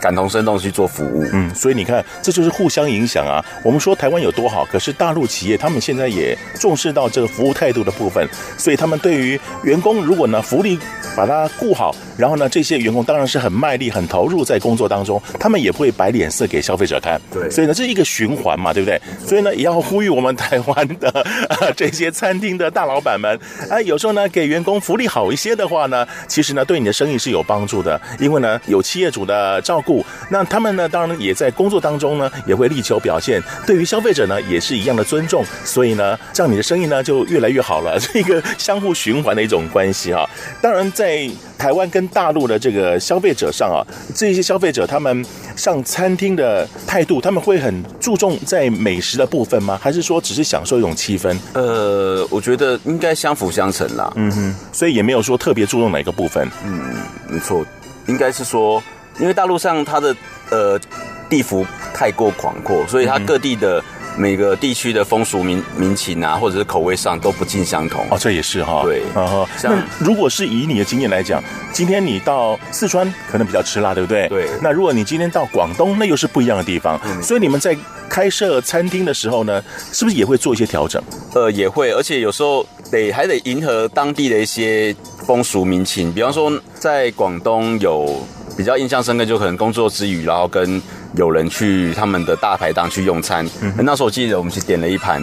[0.00, 3.44] 感同身受去做服务，嗯，所以你看，这就是互相影响啊。
[3.64, 8.26] 我们说台湾有多好，可是大陆企业他们现在也重视到这个服务态度的部分，
[8.56, 10.78] 所以他们对于员工，如果呢福利
[11.16, 17.20] 把它顾好，然后呢这些员工当然是很卖力、很投入在工作当中，他们也不会摆脸色给消费者看。
[17.32, 19.00] 对，所以呢这是一个循环嘛，对不对？
[19.26, 23.36] 所以呢也要呼吁我们台湾的、啊、这些餐厅的大老板们
[23.68, 29.87] 哎，有时候呢给员工福利好一些的话呢，其实呢对你的生意是有帮助的，因为呢有企业主的照顾。
[30.30, 33.42] 那他们呢，当然也在工作当中呢，也会力求表现。
[33.66, 35.44] 对于消费者呢，也是一样的尊重。
[35.64, 40.28] 所以呢，这样你的生意呢就越来越好了，是 一个相互循环的一种关系哈。
[40.60, 43.80] 当然，在台湾跟大陆的这个消费者上啊，
[44.14, 45.24] 这些消费者他们
[45.56, 49.78] 上餐厅的态度，他们会很注重在美食的部分吗？
[49.82, 51.36] 还是说只是享受一种气氛？
[51.54, 54.12] 呃，我觉得应该相辅相成啦。
[54.16, 56.48] 嗯哼，所以也没有说特别注重哪个部分。
[56.64, 56.96] 嗯，
[57.28, 57.64] 没错，
[58.06, 58.82] 应该是说。
[59.18, 60.16] 因为大陆上它的
[60.50, 60.80] 呃
[61.28, 63.82] 地幅太过广阔，所以它各地的。
[64.20, 68.82] 每个地区的风俗民民情啊，或者是口味上都不尽相同哦，这也是哈。
[68.82, 71.40] 对，啊，那如果是以你的经验来讲，
[71.72, 74.26] 今天你到四川可能比较吃辣，对不对？
[74.26, 74.48] 对。
[74.60, 77.00] 那如果你今天到广东，那又是不一样的地方。
[77.04, 77.22] 嗯。
[77.22, 77.76] 所以你们在
[78.08, 79.62] 开设餐厅的时候呢，
[79.92, 81.00] 是不是也会做一些调整？
[81.34, 84.92] 呃，也会，而且有时候得还得迎合当地的一些
[85.24, 86.12] 风俗民情。
[86.12, 88.26] 比方说，在广东有
[88.58, 90.82] 比较印象深刻，就可能工作之余，然后跟。
[91.14, 95.22] 有人去他们的大排档去用餐，嗯、那时候我记得我们去点了一盘，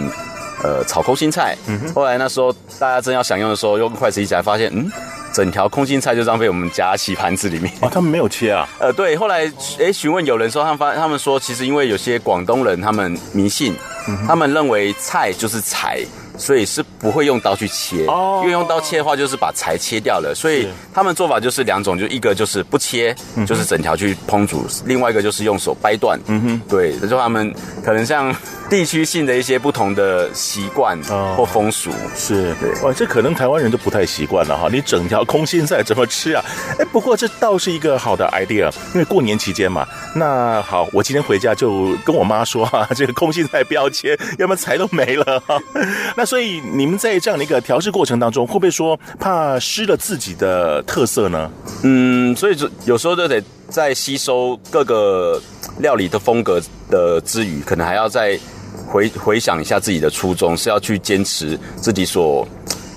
[0.63, 1.55] 呃，炒空心菜。
[1.67, 4.91] 嗯、后来那时候大家正要享用的时候，用筷子一夹，发现，嗯，
[5.31, 7.71] 整条空心菜就这样被我们夹起盘子里面。
[7.81, 8.67] 哦，他们没有切啊？
[8.81, 9.15] 呃，对。
[9.15, 9.45] 后来，
[9.79, 13.75] 哎，询问有人说，他们发，他们说，其实因为有些广东人他们迷信，
[14.07, 16.03] 嗯、他们认为菜就是财。
[16.37, 20.33] 所以是不会用刀去切，哦，因为用刀切的话就是把柴切掉了。
[20.35, 23.15] 所以他们做法就是两种，就一个就是不切，
[23.45, 26.19] 就是整条去烹煮；另外一个就是用手掰断。
[26.27, 28.35] 嗯哼，对，这就他们可能像
[28.69, 30.99] 地区性的一些不同的习惯
[31.35, 31.91] 或风俗。
[32.15, 34.67] 是，对，哇，这可能台湾人都不太习惯了哈。
[34.71, 36.43] 你整条空心菜怎么吃啊？
[36.79, 39.87] 哎，不过这倒是一个好的 idea，因为过年期间嘛。
[40.15, 45.59] 那好，我今天回家就跟我妈说哈，这个空心菜不要切，要不然柴都没了哈。
[46.25, 46.35] 那。
[46.35, 51.49] 所以你们在这样的一个调制过程当中，会不会说怕失了自己的特色呢？
[51.83, 55.41] 嗯，所以就有时候就得在吸收各个
[55.77, 58.37] 料理的风格的之余，可能还要再
[58.85, 62.45] 回回想一下自己的初衷，是要去坚持自己所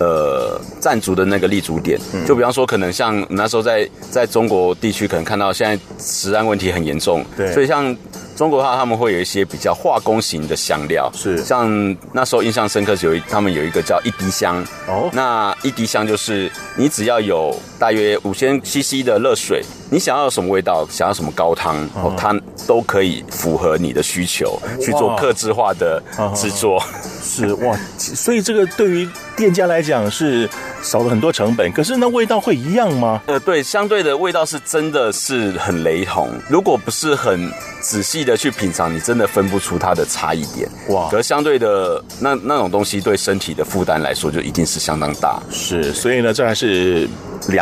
[0.00, 1.96] 呃站足的那个立足点。
[2.26, 7.96] 就比方说，可能像那时候在在中国地区，可能看到现在食安问题很严重，对，所以像。
[8.38, 11.38] 中国的话，他们会有一些比较化工型的香料，是。
[11.38, 11.68] 像
[12.12, 14.64] 那时候印象深刻，有一他们有一个叫一滴香。
[14.86, 22.34] 哦，那一滴香就是你只要有大约五千 CC 的热水，你想要什么味道，想要什么高汤哦，它
[22.66, 26.02] 都可以符合你的需求去做客制化的
[26.34, 26.82] 制作。
[27.22, 30.48] 是哇，所以这个对于店家来讲是
[30.82, 33.22] 少了很多成本，可是那味道会一样吗？
[33.26, 37.50] 呃，对，相对的味道是真的是很雷同，如果不是很。
[37.80, 41.08] 仔细的去品尝，你真的分不出它的差异点哇！
[41.08, 45.40] 可是相对的，那那种东西对身体的负担来说，就一定是相当大。
[45.48, 47.08] 是，所以呢，这还是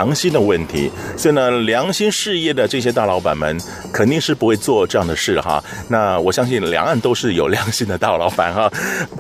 [0.07, 0.91] 良心的问题。
[1.17, 3.59] 所以呢，良心事业的这些大老板们，
[3.93, 5.63] 肯定是不会做这样的事哈。
[5.89, 8.71] 那我相信两岸都是有良心的大老板哈。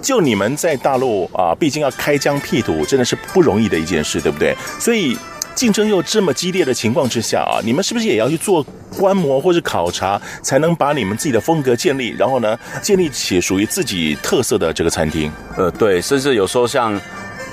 [0.01, 4.55] 就你们在大陆啊，毕竟要开疆辟土，真的是不容易的一件事，对不对？
[4.78, 5.16] 所以。
[5.57, 8.62] 竞争又这么激烈的情况之下啊，你们是不是也要去做
[8.99, 15.32] 观摩或是考察，才能把你们自己的风格建立，然后呢，建立起属于自己特色的这个餐厅？
[15.57, 17.01] 呃，对，甚至有时候像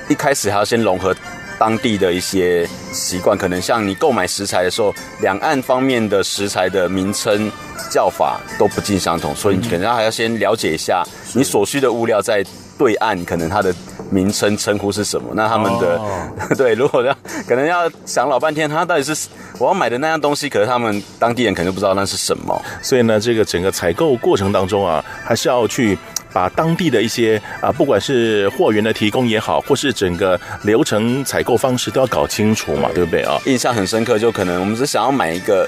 [0.09, 1.15] 一开始还要先融合
[1.63, 7.49] 当地的一些习惯，可能像你购买食材的时候，两岸方面的食材的名称
[7.89, 12.43] 叫法都不尽相同，所以你可能还要先了解一下你所需的物料在
[12.77, 13.73] 对岸可能它的。
[14.11, 15.31] 名称称呼是什么？
[15.33, 16.09] 那他们的、oh.
[16.55, 17.11] 对，如果要
[17.47, 22.61] 可能要想老半天，他到底是我要买的那样东西，可是他们当地人可能不知道那是什么。
[22.79, 25.97] 所以呢，这个整个采购过程当中啊，还是要去
[26.33, 33.39] 把当地的一些啊，不管是货源的提供也好，或是整个流程采购方式都要搞清楚嘛，对，对不对啊？
[33.45, 35.67] 印象很深刻，就可能我们只想要买一个。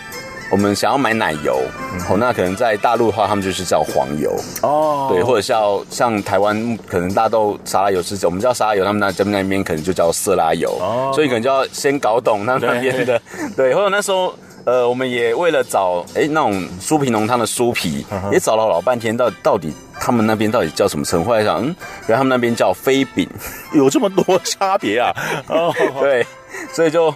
[0.51, 1.59] 我们想要买奶油，
[2.07, 4.31] 哦，那可能在大陆的话，他们就是叫黄油。
[4.61, 13.19] 哦，对，或者叫像台湾，可能大豆沙拉油是，我们叫沙拉油，他们那这边那边可能就叫色拉油哦，所以可能就要先搞懂那那边的，
[13.57, 14.35] 对，或者那时候，
[14.65, 21.29] 呃，我们也为了找，哎，那种酥皮浓汤的酥皮，也找了老半天，到到底他们那边到底叫什么称呼？
[21.29, 21.75] 后来想，嗯，
[22.07, 23.29] 原来他们那边叫飞饼，
[23.73, 25.13] 有这么多差别啊？
[25.47, 26.25] 哦， 对，
[26.73, 27.13] 所以就。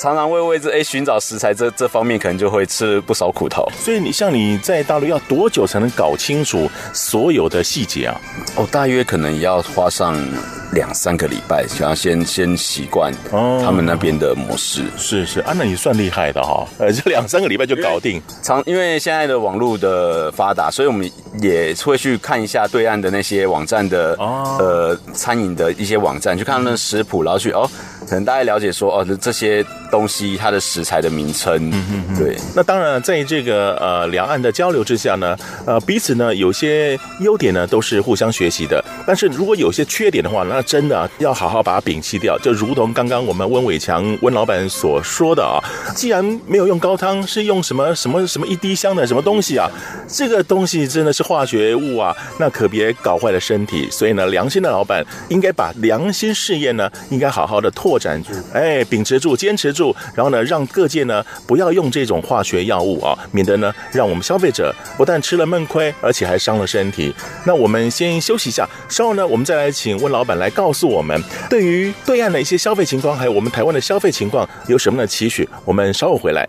[0.00, 8.20] 常常会为这哎寻找食材这这方面可能就会吃不少苦头，所以你像你在大陆要多久才能搞清楚所有的细节啊？
[8.56, 10.16] 哦，大约可能也要花上
[10.72, 13.12] 两三个礼拜，想要先先习惯
[13.62, 14.82] 他们那边的模式。
[14.82, 18.22] 哦、是是啊，那你算厉害的哈，呃， 这两三个礼拜就搞定。
[18.40, 27.68] 常因为现在的网络的发达，所以我们也会去看一下对岸的那些网站的、哦、呃餐饮的一些网站，去看他们食谱，然后去哦，
[28.08, 29.64] 可能大家了解说哦这些。
[29.90, 32.36] 东西它的食材的名称，嗯嗯嗯，对。
[32.54, 35.34] 那当然，在这个呃两岸的交流之下呢，
[35.64, 38.84] 呃彼此呢有些优点呢都是互相学习的。
[39.06, 42.38] 但是如果有些缺点的话，那真的啊要好好把它摒弃掉。
[42.40, 45.56] 就如同刚刚我们温伟强温老板所说的啊，
[45.94, 49.70] 既然没有用高汤，是用什么什么什么一滴香的什么东西啊？
[50.06, 53.88] 这个东西真的是化学物啊，那可别搞坏了身体。
[53.90, 58.22] 所以呢，良心的老板应该把良心事业呢，应该好好的拓展，
[58.52, 67.14] 哎，秉持住，坚持住，然后呢，让各界呢不要用这种化学药物啊，免得呢让我们消费者不但吃了闷亏，而且还伤了身体。
[67.44, 71.20] 那我们先休息一下，稍后呢，我们再来请温老板来告诉我们，
[71.50, 75.48] 对于对岸的一些消费情况，还有我们台湾的消费情况，有什么样的期许？
[75.64, 76.48] 我们稍后回来。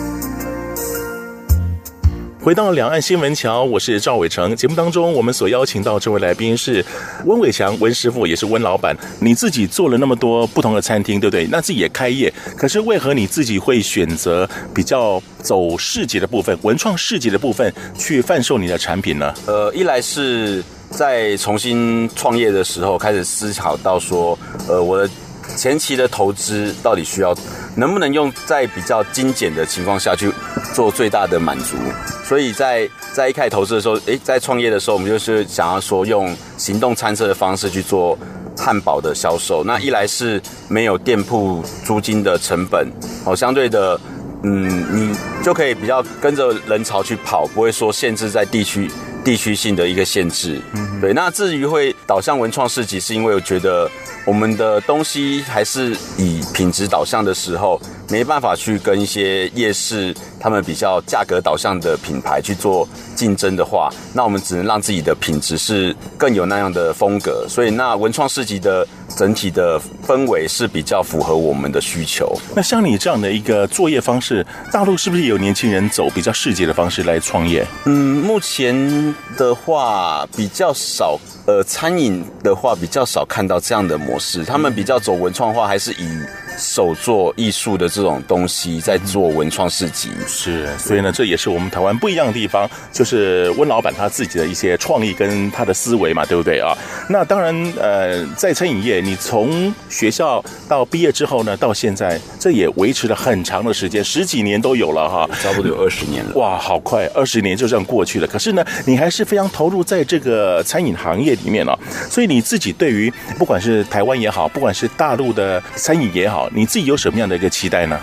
[2.43, 4.55] 回到两岸新闻桥，我是赵伟成。
[4.55, 6.83] 节目当中，我们所邀请到这位来宾是
[7.25, 8.97] 温伟强，温师傅，也是温老板。
[9.19, 11.45] 你自己做了那么多不同的餐厅，对不对？
[11.51, 19.31] 那自己也开业，可是为何你自己会选择比较走市集的部分，文创市集的部分去贩售你的产品呢？
[19.45, 24.35] 呃，一来是在重新创业的时候开始思考到说，
[24.67, 25.07] 呃，我的
[25.55, 27.35] 前期的投资到底需要
[27.75, 30.31] 能不能用在比较精简的情况下去
[30.73, 31.75] 做最大的满足。
[32.23, 38.17] 所以在在一开始投资的时候，诶，在创业的时候，我们就是想要说用行动餐车的方式去做
[38.57, 39.63] 汉堡的销售。
[39.63, 42.87] 那一来是没有店铺租金的成本，
[43.25, 43.99] 哦，相对的，
[44.43, 48.89] 嗯，你就可以比较跟着人潮去跑，不会说限制在地区
[49.23, 50.61] 地区性的一个限制。
[50.73, 51.13] 嗯，对。
[51.13, 53.89] 那至于会导向文创市集，是因为我觉得
[54.25, 57.81] 我们的东西还是以品质导向的时候，
[58.11, 60.13] 没办法去跟一些夜市。
[60.43, 67.45] 他们比较价格导向的品牌去做竞争的话，那我们只能让自己的品质是更有那样的风格。
[67.47, 72.35] 所以，那文创市集的整体的氛围是比较符合我们的需求。
[72.55, 77.63] 那像你这样的一个作业方式，大陆是不是有年轻人走比较市集的方式来创业？
[77.85, 77.93] 嗯，
[78.23, 81.19] 目前的话比较少。
[81.47, 86.07] 呃，餐饮的话比较少看到这样的模式，他们比较走文创化，还是以
[86.55, 90.09] 手作艺术的这种东西在做文创市集。
[90.27, 96.77] 是，所以呢，这也是我们台湾不一样的地方，就是温老板他自己的一些创意跟他的思维嘛，对不对啊？
[97.09, 106.35] 那当然，呃，在餐饮业，你从学校到毕业之后呢，到现在，这也维持了很长的时间，十几年都有了哈，差不多有二十年了。
[106.35, 108.27] 哇，好快，二十年就这样过去了。
[108.27, 111.30] 可是呢，你还是非常投入在这个餐饮行业。
[111.35, 111.77] 里面了，
[112.09, 117.99] 所以你自己对于不管是台湾也好，不管是大陆的餐饮也好，你自己有什么样的一个期待呢？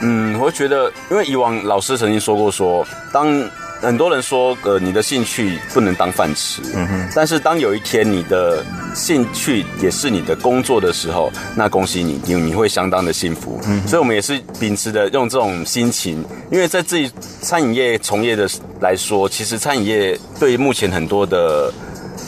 [0.00, 3.48] 嗯，我觉得，因为以往老师曾经说过说，说当
[3.80, 8.64] 很多人说，呃，你的兴趣不能当饭吃，嗯哼，但是当有一天你的
[8.94, 13.60] 兴趣也是你的工作的时候，那恭喜你，你你会相当的幸福。
[13.66, 17.10] 嗯，所以我们也是秉持的用这种心情，因为在自己
[17.40, 18.48] 餐饮业从业的
[18.80, 21.72] 来说，其实餐饮业对于目前很多的。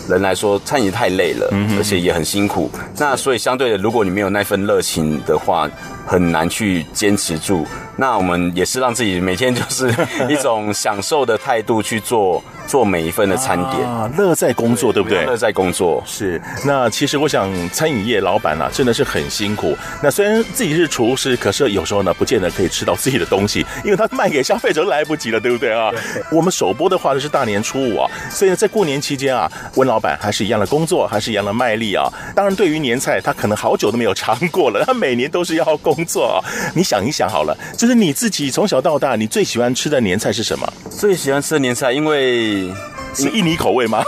[0.09, 2.71] 人来说，餐饮太累了，而且也很辛苦。
[2.97, 5.69] 那所以相对的，如果你没有那份热情的话，
[6.07, 7.67] 很难去坚持住。
[7.99, 9.89] 那我们也是让自己每天就是
[10.29, 15.25] 一种享受的态度去做做每一份的餐点啊，乐在工作，对，不对？
[15.25, 16.41] 乐在工作是。
[16.65, 19.75] 那其实我想，餐饮业老板啊，真的是很辛苦。
[20.03, 25.91] 那虽然自己是厨师，可是有时候呢，不见得可以吃到自己的东西，因为他卖给消费者来不及了，对不对啊？
[25.91, 32.13] 对我们首播的话呢是大年初五啊，所以在过年期间啊，温老板还是一样的工作，还是一样的卖力啊。
[32.35, 36.45] 当然，对于年菜，他可能好久都没有尝过了，他每年都是要工作啊。
[36.75, 40.73] 你想一想好了，就是你自己从小到大，你最喜欢吃的年菜是什么？
[40.91, 42.71] 最喜欢吃的年菜，因为。
[43.19, 44.05] 是印尼口味吗？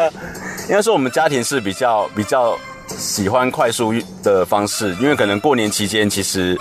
[0.68, 2.54] 应该说我们家庭是比较比较
[2.86, 6.54] 喜欢快速的方式，因为可能过年期间其实，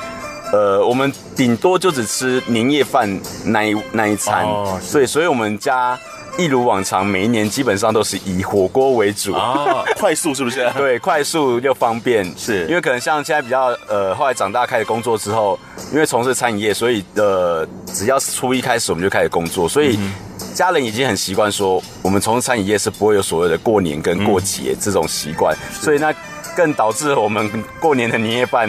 [0.54, 6.00] 呃，我们顶多就只吃年夜饭那一那一餐，哦、所以所以我们家
[6.38, 9.34] 一如往常，每一年基本上都是以火锅为主。
[9.34, 10.70] 啊，哦、 快速是不是？
[10.78, 12.66] 对，快速又方便，是。
[12.68, 15.60] 因为可能像现在比较呃，后来长大开始工作之后，
[15.92, 19.98] 因为从事餐饮业，所以呃，只要是初一开始我们就开始工作，所以。
[19.98, 20.12] 嗯
[20.56, 26.14] 家人已经很习惯说，我们从事餐饮业是不会有所谓的过年跟过节这种习惯，嗯、所以那
[26.58, 28.68] 更导致我们过年的年夜饭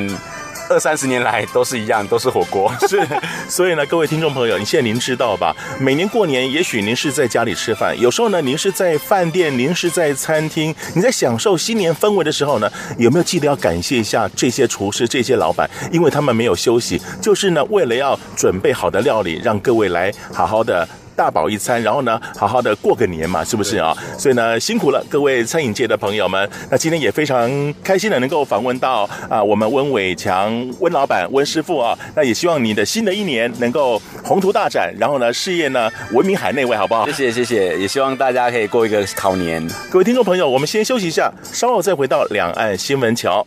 [0.72, 2.72] 二三十年来都是一样，都是火锅。
[2.88, 3.06] 是，
[3.46, 5.54] 所以呢，各位听众朋友，你现在您知道吧？
[5.78, 20.88] 每年过年，也许您是在家里吃饭，有时候呢，您是在饭店，您是在餐厅，你在享受新年氛围的时候呢，有没有记得要感谢一下这些厨师、这些老板，因为他们没有休息，就是呢，为了要准备好的料理，让各位来好好的。
[21.22, 23.96] 大饱一餐，然后呢，好好的过个年嘛，是不是啊？
[24.18, 26.50] 所以呢，辛苦了各位餐饮界的朋友们。
[26.68, 27.48] 那今天也非常
[27.84, 31.96] 开心的能够访问到啊，我们温伟强温老板温师傅啊。
[32.16, 37.06] 那也希望你的新的一年能够宏图大展，然后呢，事业呢闻名海内外，好不好？
[37.06, 39.64] 谢谢谢谢，也希望大家可以过一个好年。
[39.92, 43.46] 各位听众朋友，我们先休息一下，稍后再回到两岸新闻桥。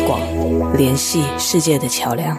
[0.00, 0.20] 广
[0.76, 2.38] 联系世界的桥梁。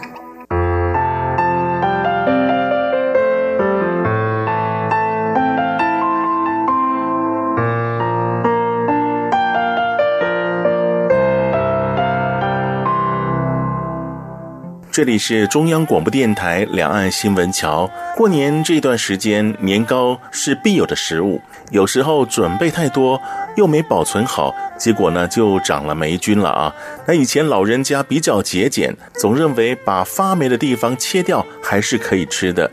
[14.90, 17.90] 这里是中央广播电台两岸新闻桥。
[18.16, 21.40] 过年这段时间，年糕是必有的食物。
[21.70, 23.20] 有时候准备太多，
[23.56, 26.74] 又没保存好，结果呢就长了霉菌了啊。
[27.06, 32.70] 那以前老人家比较节俭，总认为把发霉的地方切掉还是可以吃的。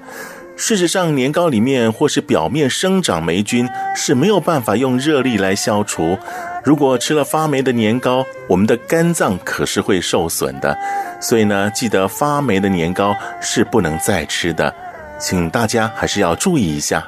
[0.57, 6.17] 事实上，年糕里面或是表面生长霉菌是没有办法用热力来消除。
[6.63, 10.77] 如果吃了发霉的年糕，我们的肝脏可是会受损的。
[11.19, 14.71] 所以呢，记得发霉的年糕是不能再吃的，
[15.19, 17.03] 请大家还是要注意一下。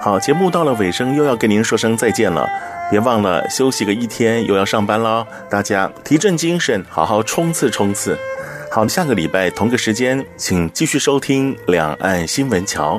[0.00, 2.48] 好，节目到了尾声，又要跟您说声再见了。
[2.90, 5.26] 别忘了休息个一天，又要上班喽。
[5.50, 8.18] 大家提振精神，好好冲刺冲刺。
[8.70, 12.98] 好，下个礼拜同个时间，请继续收听《两岸新闻桥》。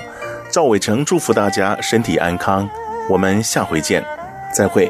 [0.51, 2.67] 赵伟成祝福大家身体安康，
[3.07, 4.03] 我们下回见，
[4.53, 4.89] 再会。